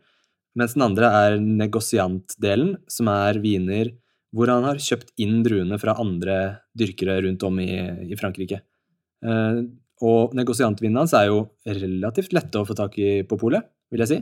Mens 0.56 0.76
den 0.76 0.86
andre 0.86 1.10
er 1.12 1.38
negosiantdelen, 1.42 2.76
som 2.88 3.10
er 3.12 3.40
viner 3.42 3.92
hvor 4.36 4.50
han 4.52 4.66
har 4.66 4.80
kjøpt 4.82 5.14
inn 5.22 5.40
druene 5.44 5.78
fra 5.80 5.94
andre 6.00 6.38
dyrkere 6.76 7.20
rundt 7.25 7.44
om 7.46 7.60
i, 7.62 7.70
i 8.08 8.16
Frankrike. 8.18 8.60
Eh, 9.25 9.60
og 10.06 10.34
negosiantvinene 10.36 11.04
hans 11.04 11.14
er 11.16 11.30
jo 11.30 11.46
relativt 11.64 12.34
lette 12.36 12.60
å 12.60 12.66
få 12.68 12.76
tak 12.76 12.98
i 13.00 13.22
på 13.28 13.38
polet, 13.40 13.64
vil 13.92 14.04
jeg 14.04 14.10
si. 14.10 14.18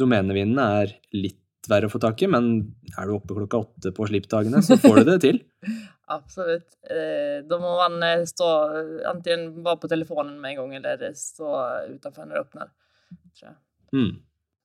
Domenevinene 0.00 0.66
er 0.82 0.92
litt 1.16 1.40
verre 1.70 1.88
å 1.88 1.92
få 1.92 2.00
tak 2.02 2.20
i, 2.20 2.28
men 2.28 2.50
er 2.92 3.08
du 3.08 3.14
oppe 3.14 3.36
klokka 3.38 3.62
åtte 3.62 3.94
på 3.96 4.08
slippdagene, 4.10 4.60
så 4.64 4.76
får 4.80 5.00
du 5.00 5.10
det 5.12 5.18
til. 5.24 5.40
Absolutt. 6.16 6.76
Eh, 6.92 7.40
da 7.48 7.58
må 7.60 7.72
man 7.78 7.96
eh, 8.04 8.26
stå 8.28 8.48
enten 9.14 9.46
bare 9.64 9.80
på 9.80 9.88
telefonen 9.88 10.36
med 10.42 10.52
en 10.52 10.60
gang, 10.60 10.76
eller 10.82 11.16
stå 11.16 11.54
utenfor 11.94 12.28
når 12.28 12.36
det 12.36 12.44
åpner. 12.44 12.72
Tror 13.38 13.48
jeg. 13.48 13.58
Mm. 13.96 14.12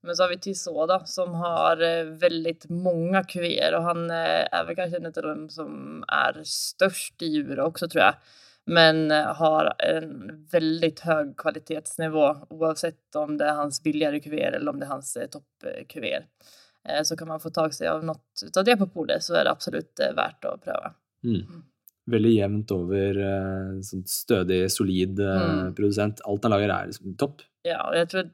Men 0.04 0.16
så 0.16 0.24
har 0.24 0.30
vi 0.30 0.38
Tissot 0.40 0.88
da, 0.88 1.06
som 1.06 1.34
har 1.34 1.82
eh, 1.82 2.06
väldigt 2.06 2.70
många 2.70 3.24
kuvéer 3.24 3.76
och 3.76 3.84
han 3.84 4.12
är 4.12 4.66
väl 4.66 4.76
kanske 4.76 4.98
en 4.98 5.06
av 5.06 5.12
dem 5.12 5.50
som 5.50 6.04
är 6.08 6.42
störst 6.44 7.22
i 7.22 7.26
djuret 7.26 7.66
också 7.66 7.90
tror 7.90 8.04
jag. 8.04 8.14
Men 8.66 9.12
eh, 9.12 9.36
har 9.36 9.74
en 9.80 10.46
väldigt 10.52 11.00
hög 11.00 11.38
kvalitetsnivå 11.38 12.36
oavsett 12.50 13.16
om 13.16 13.38
det 13.38 13.46
är 13.46 13.54
hans 13.54 13.84
billigare 13.84 14.20
kuvéer 14.20 14.52
eller 14.52 14.72
om 14.72 14.80
det 14.80 14.86
är 14.86 14.90
hans 14.90 15.16
eh, 15.18 15.28
toppkuvéer. 15.28 16.26
Eh, 16.90 17.04
så 17.04 17.18
kan 17.18 17.28
man 17.28 17.40
få 17.40 17.50
tag 17.50 17.74
sig 17.74 17.88
av 17.88 18.06
något 18.06 18.58
av 18.58 18.64
det 18.64 18.78
på 18.78 18.88
polet 18.88 19.24
så 19.24 19.34
är 19.34 19.44
det 19.44 19.52
absolut 19.52 20.00
eh, 20.00 20.16
värt 20.16 20.46
att 20.46 20.64
pröva. 20.64 20.94
Mm. 21.24 21.64
Veldig 22.12 22.32
jevnt 22.34 22.72
over 22.72 23.18
sånn 23.86 24.06
stødig, 24.10 24.72
solid 24.72 25.20
Mm. 25.20 25.76
produsent. 25.76 26.22
Alt 26.26 26.44
han 26.44 26.52
lager, 26.52 26.70
er 26.74 26.88
liksom 26.90 27.12
topp. 27.22 27.44
Ja, 27.62 27.84
og 27.90 27.98
jeg 28.00 28.10
tror 28.10 28.30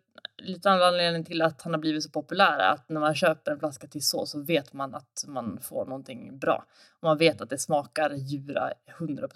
lite 0.47 0.71
av 0.71 0.81
anledningen 0.81 1.23
till 1.23 1.41
att 1.41 1.61
han 1.61 1.73
har 1.73 1.79
blivit 1.79 2.03
så 2.03 2.09
populär 2.09 2.59
är 2.59 2.69
att 2.69 2.89
när 2.89 2.99
man 2.99 3.15
köper 3.15 3.51
en 3.51 3.59
flaska 3.59 3.87
Tissot 3.87 4.29
så 4.29 4.41
vet 4.41 4.73
man 4.73 4.95
att 4.95 5.25
man 5.27 5.59
får 5.61 5.85
någonting 5.85 6.39
bra. 6.39 6.65
Och 6.99 7.03
man 7.03 7.17
vet 7.17 7.41
att 7.41 7.49
det 7.49 7.57
smakar 7.57 8.13
djura 8.13 8.71
100% 8.99 9.27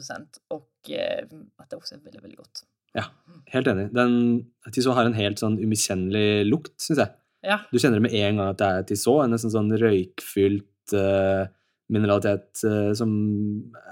och 0.48 0.92
eh, 0.92 1.25
att 1.58 1.70
det 1.70 1.75
också 1.75 1.96
är 1.96 2.00
väldigt, 2.00 2.24
väldigt 2.24 2.38
godt. 2.38 2.62
Ja, 2.94 3.04
helt 3.46 3.68
enig. 3.68 3.94
Den 3.94 4.46
Tissot 4.74 4.96
har 4.96 5.06
en 5.06 5.18
helt 5.18 5.39
sånn 5.39 5.60
umiskjennelig 5.60 6.46
lukt, 6.50 6.75
syns 6.82 7.04
jeg. 7.04 7.16
Ja, 7.46 7.60
Du 7.72 7.80
kjenner 7.80 8.01
det 8.01 8.08
med 8.10 8.16
en 8.18 8.39
gang 8.39 8.51
at 8.51 8.60
det 8.60 8.68
er 8.68 8.88
Tissot. 8.89 9.24
En 9.24 9.34
nesten 9.36 9.54
sånn 9.54 9.72
røykfylt 9.80 10.96
uh, 10.98 11.46
mineralitet 11.89 12.63
uh, 12.66 12.92
som 12.98 13.13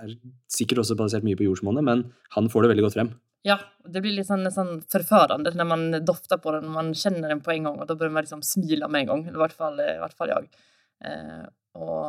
er 0.01 0.17
sikkert 0.51 0.83
også 0.83 0.97
basert 0.99 1.25
mye 1.27 1.37
på 1.39 1.47
jordsmonnet, 1.47 1.85
men 1.85 2.03
han 2.35 2.49
får 2.51 2.65
det 2.65 2.73
veldig 2.73 2.87
godt 2.87 2.97
frem. 2.97 3.13
Ja, 3.47 3.57
det 3.87 4.01
blir 4.03 4.17
litt 4.17 4.27
sånn, 4.27 4.47
sånn 4.51 4.81
forførende 4.91 5.53
når 5.55 5.67
man 5.69 5.85
dofter 6.05 6.39
på 6.43 6.53
den 6.57 6.67
man 6.73 6.91
kjenner 6.97 7.31
den 7.31 7.43
på 7.45 7.53
en 7.53 7.69
gang, 7.69 7.77
og 7.79 7.87
da 7.89 7.95
bør 7.99 8.11
man 8.11 8.25
liksom 8.25 8.43
smile 8.45 8.89
med 8.91 9.05
en 9.05 9.13
gang. 9.13 9.23
i 9.31 9.39
hvert 9.39 9.55
fall, 9.55 9.79
i 9.79 9.99
hvert 10.01 10.17
fall 10.17 10.33
jeg. 10.33 10.49
Eh, 11.07 11.45
og 11.77 12.03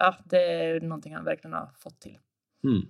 ja, 0.00 0.10
det 0.30 0.42
er 0.42 0.84
noe 0.84 1.14
han 1.14 1.26
virkelig 1.26 1.54
har 1.54 1.72
fått 1.80 1.98
til. 2.08 2.18
Mm. 2.66 2.82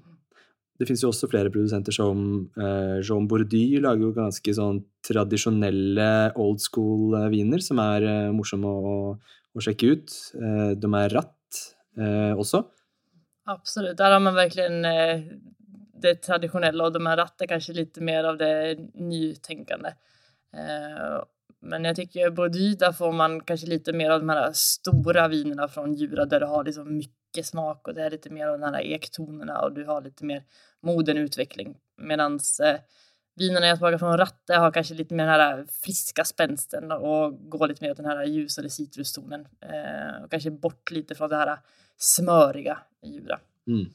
Det 0.74 0.88
finnes 0.88 1.04
jo 1.04 1.12
også 1.12 1.28
flere 1.30 1.52
produsenter 1.54 1.94
som 1.94 2.22
eh, 2.58 2.98
Jean 3.04 3.28
Bourdy 3.30 3.78
lager 3.82 4.08
jo 4.08 4.14
ganske 4.16 4.54
sånn 4.56 4.80
tradisjonelle 5.06 6.08
old 6.40 6.62
school 6.64 7.14
eh, 7.14 7.28
viner 7.30 7.62
som 7.62 7.78
er 7.82 8.06
eh, 8.10 8.32
morsomme 8.34 8.70
å, 8.70 8.96
å 9.14 9.62
sjekke 9.62 9.92
ut. 9.94 10.16
Eh, 10.34 10.72
de 10.74 10.90
er 10.98 11.14
ratt 11.14 11.60
eh, 11.94 12.32
også. 12.34 12.64
Absolutt. 13.54 13.98
Der 14.00 14.16
har 14.16 14.24
man 14.24 14.34
verkligen 14.34 14.82
eh, 14.88 15.22
det 16.04 16.14
traditionella 16.14 16.84
och 16.84 16.92
de 16.92 17.06
här 17.06 17.16
ratter 17.16 17.46
kanske 17.46 17.72
lite 17.72 18.00
mer 18.00 18.24
av 18.24 18.38
det 18.38 18.78
nytänkande. 18.94 19.88
Eh, 20.56 21.24
men 21.60 21.84
jag 21.84 21.96
tycker 21.96 22.30
Bourdieu, 22.30 22.74
där 22.74 22.92
får 22.92 23.12
man 23.12 23.40
kanske 23.40 23.66
lite 23.66 23.92
mer 23.92 24.10
av 24.10 24.20
de 24.20 24.28
här 24.28 24.52
stora 24.52 25.28
vinerna 25.28 25.68
från 25.68 25.94
Jura 25.94 26.24
där 26.24 26.40
du 26.40 26.46
har 26.46 26.64
liksom 26.64 26.96
mycket 26.96 27.46
smak 27.46 27.88
och 27.88 27.94
det 27.94 28.02
är 28.02 28.10
lite 28.10 28.30
mer 28.30 28.46
av 28.46 28.58
de 28.58 28.74
här 28.74 28.80
ektonerna 28.82 29.60
och 29.60 29.72
du 29.72 29.84
har 29.84 30.02
lite 30.02 30.24
mer 30.24 30.42
moden 30.82 31.16
utveckling. 31.16 31.76
Medan 31.96 32.40
eh, 32.62 32.80
vinerna 33.36 33.66
jag 33.66 33.78
smakar 33.78 33.98
från 33.98 34.18
Ratte 34.18 34.54
har 34.54 34.70
kanske 34.70 34.94
lite 34.94 35.14
mer 35.14 35.26
den 35.26 35.34
här 35.34 35.66
friska 35.82 36.24
spänsten 36.24 36.92
och 36.92 37.50
går 37.50 37.68
lite 37.68 37.84
mer 37.84 37.90
åt 37.90 37.96
den 37.96 38.06
här 38.06 38.24
ljusare 38.24 38.70
citrustonen. 38.70 39.46
Eh, 39.60 40.24
och 40.24 40.30
kanske 40.30 40.50
bort 40.50 40.90
lite 40.90 41.14
från 41.14 41.30
det 41.30 41.36
här 41.36 41.58
smöriga 41.96 42.78
i 43.02 43.08
Jura. 43.08 43.40
Mm. 43.66 43.86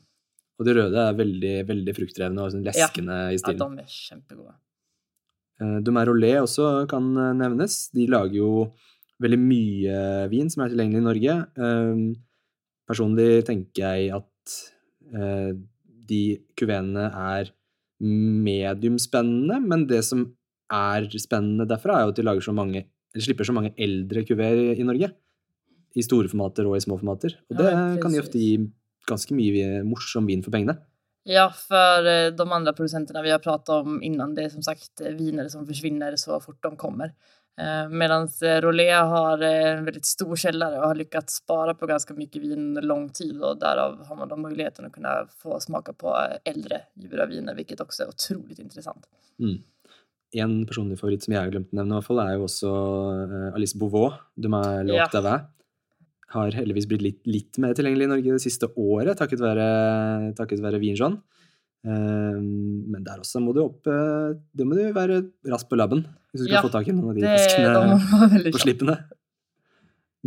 Og 0.60 0.68
de 0.68 0.74
røde 0.76 1.00
er 1.08 1.16
veldig, 1.16 1.54
veldig 1.70 1.94
fruktdrevne 1.96 2.44
og 2.44 2.52
sånn 2.52 2.66
leskende 2.68 3.20
i 3.34 3.38
stilen. 3.40 3.62
Ja, 3.64 3.70
de 3.80 3.86
er 3.86 3.94
kjempegode. 3.96 4.56
Eh, 5.62 5.78
Dumerolé 5.88 6.34
også 6.42 6.72
kan 6.92 7.08
eh, 7.16 7.34
nevnes. 7.40 7.78
De 7.96 8.08
lager 8.12 8.36
jo 8.42 8.52
veldig 9.24 9.40
mye 9.40 10.02
vin 10.32 10.52
som 10.52 10.64
er 10.66 10.74
tilgjengelig 10.74 11.00
i 11.04 11.08
Norge. 11.08 11.38
Eh, 11.60 12.04
Personlig 12.90 13.44
tenker 13.46 13.84
jeg 13.86 14.10
at 14.18 14.54
eh, 15.14 15.52
de 16.10 16.22
kuvenene 16.58 17.04
er 17.14 17.52
mediumspennende, 18.02 19.60
men 19.62 19.84
det 19.90 20.00
som 20.08 20.24
er 20.74 21.06
spennende 21.22 21.68
derfra, 21.70 22.00
er 22.00 22.08
jo 22.08 22.14
at 22.14 22.18
de 22.18 22.26
lager 22.26 22.46
så 22.48 22.54
mange, 22.56 22.82
eller 23.14 23.26
slipper 23.26 23.46
så 23.46 23.54
mange 23.54 23.76
eldre 23.78 24.24
kuveer 24.26 24.74
i 24.74 24.86
Norge. 24.88 25.12
I 25.98 26.06
store 26.06 26.30
formater 26.30 26.66
og 26.70 26.78
i 26.78 26.82
små 26.84 26.98
formater. 27.00 27.34
Og 27.50 27.58
det 27.58 27.70
Ja, 27.70 27.86
kan 28.02 28.14
jo 28.14 28.22
ofte 28.22 28.42
gi 28.42 28.56
ganske 29.10 29.34
mye 29.36 29.82
morsom 29.84 30.26
vin 30.30 30.44
for 30.46 30.52
pengene. 30.56 30.78
Ja, 31.24 31.50
för 31.68 32.06
eh, 32.08 32.32
de 32.32 32.52
andra 32.52 32.74
producenterna 32.74 33.22
vi 33.22 33.32
har 33.32 33.40
pratat 33.40 33.70
om 33.70 34.00
innan, 34.04 34.36
det 34.36 34.44
är 34.44 34.50
som 34.50 34.64
sagt 34.64 35.02
eh, 35.02 35.12
viner 35.14 35.50
som 35.50 35.68
försvinner 35.68 36.16
så 36.16 36.40
fort 36.40 36.64
de 36.64 36.76
kommer. 36.78 37.14
Medan 37.92 38.28
Rolé 38.62 38.92
har 38.92 39.42
eh, 39.44 39.78
en 39.78 39.86
väldigt 39.86 40.06
stor 40.06 40.36
källare 40.36 40.80
och 40.80 40.88
har 40.88 40.96
lyckats 40.96 41.34
spara 41.36 41.74
på 41.74 41.86
ganska 41.86 42.14
mycket 42.14 42.42
vin 42.42 42.60
under 42.60 42.82
lång 42.82 43.10
tid 43.10 43.42
och 43.42 43.60
därav 43.60 44.06
har 44.06 44.16
man 44.16 44.28
då 44.30 44.36
möjligheten 44.36 44.86
att 44.86 44.92
kunna 44.94 45.28
få 45.44 45.60
smaka 45.60 45.94
på 45.94 46.08
eh, 46.08 46.52
äldre 46.54 46.82
viner, 47.28 47.56
vilket 47.56 47.82
också 47.82 48.04
är 48.04 48.08
otroligt 48.08 48.60
intressant. 48.60 49.04
Mm. 49.40 49.58
En 50.32 50.66
personlig 50.68 51.00
favoritt 51.00 51.24
som 51.24 51.34
jeg 51.34 51.42
har 51.42 51.52
glemt 51.52 51.74
å 51.74 51.80
nevne, 51.82 51.96
i 51.96 51.98
hvert 52.00 52.08
fall, 52.08 52.20
er 52.24 52.36
jo 52.38 52.48
også 52.48 52.72
eh, 53.26 53.54
Alice 53.60 53.78
Beauvau. 53.78 54.14
De 54.38 54.54
er 54.54 54.84
Ja. 54.84 54.84
lågt 54.94 55.16
av 55.20 55.24
Har 56.36 56.54
heldigvis 56.54 56.86
blitt 56.90 57.04
litt, 57.04 57.20
litt 57.26 57.60
mer 57.62 57.74
tilgjengelig 57.78 58.06
i 58.06 58.12
Norge 58.12 58.38
det 58.38 58.44
siste 58.44 58.70
året, 58.78 59.16
takket 59.18 59.42
være, 59.42 59.68
takket 60.38 60.62
være 60.62 60.82
Vinjon. 60.82 61.18
Eh, 61.88 62.40
men 62.40 63.06
der 63.06 63.22
også 63.24 63.42
må 63.42 63.54
du 63.56 63.62
opp 63.64 63.88
eh, 63.88 64.34
Det 64.52 64.66
må 64.68 64.76
du 64.76 64.82
være 64.92 65.22
rask 65.48 65.70
på 65.72 65.78
labben 65.80 66.02
hvis 66.34 66.42
du 66.42 66.44
skal 66.44 66.58
Ja, 66.58 66.64
få 66.66 66.72
tak 66.74 66.90
i 66.92 66.92
noen 66.92 67.14
av 67.14 67.16
de 67.16 67.24
Det, 67.24 67.38
fiskene 67.40 68.50
på 68.52 68.62
slippene. 68.66 68.96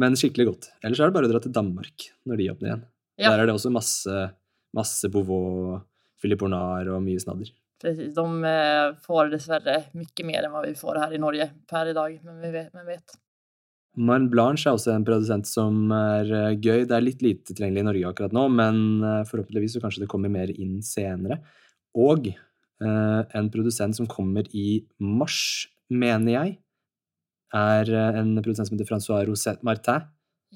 Men 0.01 0.17
skikkelig 0.17 0.47
godt. 0.49 0.71
Ellers 0.81 1.03
er 1.03 1.11
det 1.11 1.17
bare 1.19 1.29
å 1.29 1.33
dra 1.35 1.41
til 1.45 1.53
Danmark 1.55 2.07
når 2.27 2.41
de 2.41 2.47
åpner 2.55 2.71
igjen. 2.71 2.85
Ja. 3.21 3.35
Der 3.35 3.43
er 3.43 3.51
det 3.51 3.55
også 3.55 3.71
masse, 3.71 4.23
masse 4.75 5.11
Beauvau, 5.12 5.83
Philip 6.19 6.43
Ornard 6.43 6.88
og 6.91 7.05
mye 7.05 7.21
snadder. 7.23 7.53
Precis, 7.83 8.12
de 8.15 8.25
eh, 8.49 8.95
får 9.05 9.31
dessverre 9.33 9.77
mye 9.99 10.27
mer 10.27 10.47
enn 10.47 10.55
hva 10.55 10.62
vi 10.65 10.73
får 10.79 11.01
her 11.03 11.15
i 11.17 11.21
Norge 11.23 11.49
per 11.71 11.93
dag, 11.95 12.17
men 12.25 12.41
vi 12.43 12.53
vet. 12.55 12.73
Men 12.75 12.88
vet. 12.88 13.17
Marne 14.00 14.31
Blanche 14.33 14.70
er 14.70 14.76
også 14.76 14.94
en 14.94 15.05
produsent 15.05 15.48
som 15.48 15.90
er 15.92 16.31
eh, 16.33 16.55
gøy. 16.57 16.87
Det 16.88 16.96
er 16.96 17.05
litt 17.05 17.22
lite 17.24 17.52
tilgjengelig 17.52 17.83
i 17.83 17.88
Norge 17.90 18.12
akkurat 18.12 18.37
nå, 18.37 18.46
men 18.48 18.78
eh, 19.05 19.20
forhåpentligvis 19.28 19.76
så 19.76 19.83
kanskje 19.83 20.05
det 20.05 20.11
kommer 20.12 20.33
mer 20.33 20.52
inn 20.55 20.78
senere. 20.87 21.42
Og 22.00 22.31
eh, 22.33 23.20
en 23.37 23.50
produsent 23.52 23.98
som 23.98 24.09
kommer 24.09 24.48
i 24.57 24.83
mars, 24.96 25.68
mener 25.92 26.33
jeg, 26.33 26.55
er 27.52 27.92
eh, 27.92 28.20
en 28.22 28.33
produsent 28.40 28.70
som 28.70 28.78
heter 28.78 28.88
Francois 28.88 29.26
Rosette 29.28 29.66
Martin, 29.68 30.09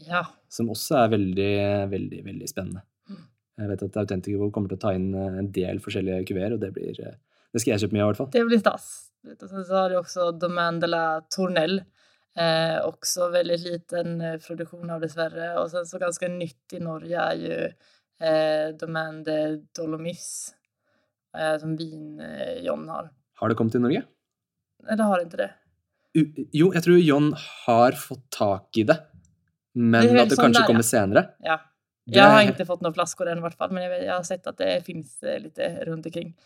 Ja, 0.06 0.22
som 0.52 0.68
også 0.72 0.96
er 1.02 1.12
veldig, 1.12 1.52
veldig, 1.92 2.22
veldig 2.24 2.48
spennende. 2.48 2.82
Mm. 3.08 3.20
Jeg 3.60 3.70
vet 3.72 3.84
at 3.84 3.98
Autentico 4.00 4.48
kommer 4.52 4.72
til 4.72 4.80
å 4.80 4.84
ta 4.86 4.94
inn 4.96 5.10
en 5.16 5.50
del 5.52 5.80
forskjellige 5.84 6.24
kuveer, 6.28 6.56
og 6.56 6.64
det 6.64 6.72
blir 6.76 6.96
Det 6.96 7.60
skal 7.60 7.74
jeg 7.74 7.84
kjøpe 7.84 7.96
mye 7.96 8.04
av, 8.04 8.08
i 8.08 8.10
hvert 8.10 8.22
fall. 8.22 8.32
det 8.32 8.46
blir 8.48 8.60
stas. 8.64 8.88
Så 9.40 9.76
har 9.76 9.92
de 9.92 10.00
også 10.00 10.30
Domaine 10.40 10.80
de 10.80 10.88
la 10.88 11.04
Tournelle. 11.32 11.84
Eh, 12.36 12.84
också 12.84 13.28
väldigt 13.28 13.60
liten 13.60 14.18
produksjon 14.18 14.40
produktion 14.40 14.90
av 14.90 15.00
dessvärre. 15.00 15.58
Och 15.58 15.70
sen 15.70 15.86
så 15.86 15.98
ganska 15.98 16.28
nytt 16.28 16.72
i 16.72 16.80
Norge 16.80 17.20
är 17.20 17.34
ju 17.34 17.64
eh, 18.26 18.76
Domaine 18.76 19.24
de 19.24 19.66
Dolomis. 19.76 20.54
Eh, 21.38 21.58
som 21.58 21.76
vin 21.76 22.20
eh, 22.20 22.64
John 22.64 22.88
har. 22.88 23.10
Har 23.34 23.48
det 23.48 23.54
kommet 23.54 23.72
til 23.72 23.80
Norge? 23.80 24.02
Det 24.96 25.02
har 25.02 25.20
inte 25.20 25.36
det. 25.36 25.50
U 26.16 26.22
jo, 26.52 26.72
jeg 26.72 26.82
tror 26.84 26.98
John 26.98 27.32
har 27.66 27.96
fått 28.00 28.24
tak 28.32 28.78
i 28.80 28.84
det, 28.88 28.96
men 29.74 30.06
Det 30.06 30.20
at 30.22 30.30
det 30.30 30.38
sånn 30.38 30.46
kanskje 30.46 30.60
der, 30.60 30.62
ja. 30.62 30.68
kommer 30.70 30.86
senere. 30.86 31.22
Ja. 31.44 31.56
Det 32.06 32.16
Jag 32.16 32.30
har 32.30 32.44
ikke 32.44 32.54
inte 32.54 32.68
fått 32.68 32.84
noen 32.86 32.94
flasker 32.94 33.32
ennå, 33.32 33.50
men 33.70 33.82
jeg, 33.82 34.12
har 34.12 34.22
sett 34.22 34.46
at 34.46 34.58
det 34.58 34.84
fins 34.86 35.18
litt 35.26 35.58
rundt 35.88 36.06
omkring. 36.06 36.36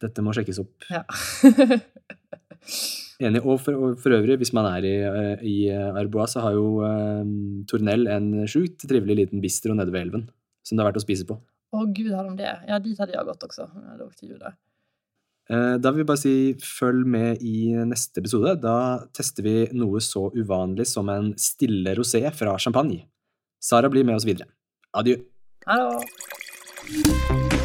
Dette 0.00 0.24
må 0.24 0.32
sjekkes 0.32 0.62
opp. 0.64 0.88
Ja. 0.88 1.04
Enig. 3.20 3.42
Og 3.44 3.58
for, 3.60 3.94
for 4.00 4.16
øvrig, 4.16 4.38
hvis 4.40 4.52
man 4.56 4.64
er 4.70 4.86
i, 4.88 4.94
eh, 5.04 5.42
i 5.44 5.56
Arbois, 5.70 6.32
så 6.32 6.40
har 6.44 6.56
jo 6.56 6.80
eh, 6.86 7.20
Tornell 7.68 8.08
en 8.08 8.30
sjukt 8.48 8.86
trivelig 8.88 9.18
liten 9.24 9.42
bistro 9.44 9.76
nede 9.76 9.92
ved 9.92 10.06
elven, 10.06 10.24
som 10.64 10.76
det 10.78 10.84
er 10.84 10.88
verdt 10.90 11.02
å 11.02 11.04
spise 11.04 11.28
på. 11.28 11.36
Å 11.70 11.84
gud, 11.94 12.10
har 12.16 12.26
de 12.26 12.34
det? 12.40 12.54
Ja, 12.66 12.80
dit 12.82 12.98
hadde 12.98 13.14
jeg 13.14 13.28
gått 13.28 13.44
også. 13.46 13.68
jeg. 14.00 14.56
Eh, 15.50 15.76
Da 15.78 15.90
vil 15.92 16.02
vi 16.02 16.08
bare 16.08 16.22
si 16.22 16.34
følg 16.64 17.06
med 17.06 17.42
i 17.42 17.70
neste 17.86 18.24
episode. 18.24 18.56
Da 18.62 19.04
tester 19.12 19.46
vi 19.46 19.56
noe 19.76 20.00
så 20.00 20.30
uvanlig 20.34 20.86
som 20.90 21.08
en 21.12 21.34
stille 21.38 21.94
rosé 21.98 22.24
fra 22.34 22.56
champagne. 22.58 23.04
Sara 23.60 23.88
blir 23.92 24.04
med 24.04 24.16
oss 24.16 24.26
videre. 24.26 24.48
Adjø. 24.96 25.20
Ha 25.68 25.76
det! 25.76 27.59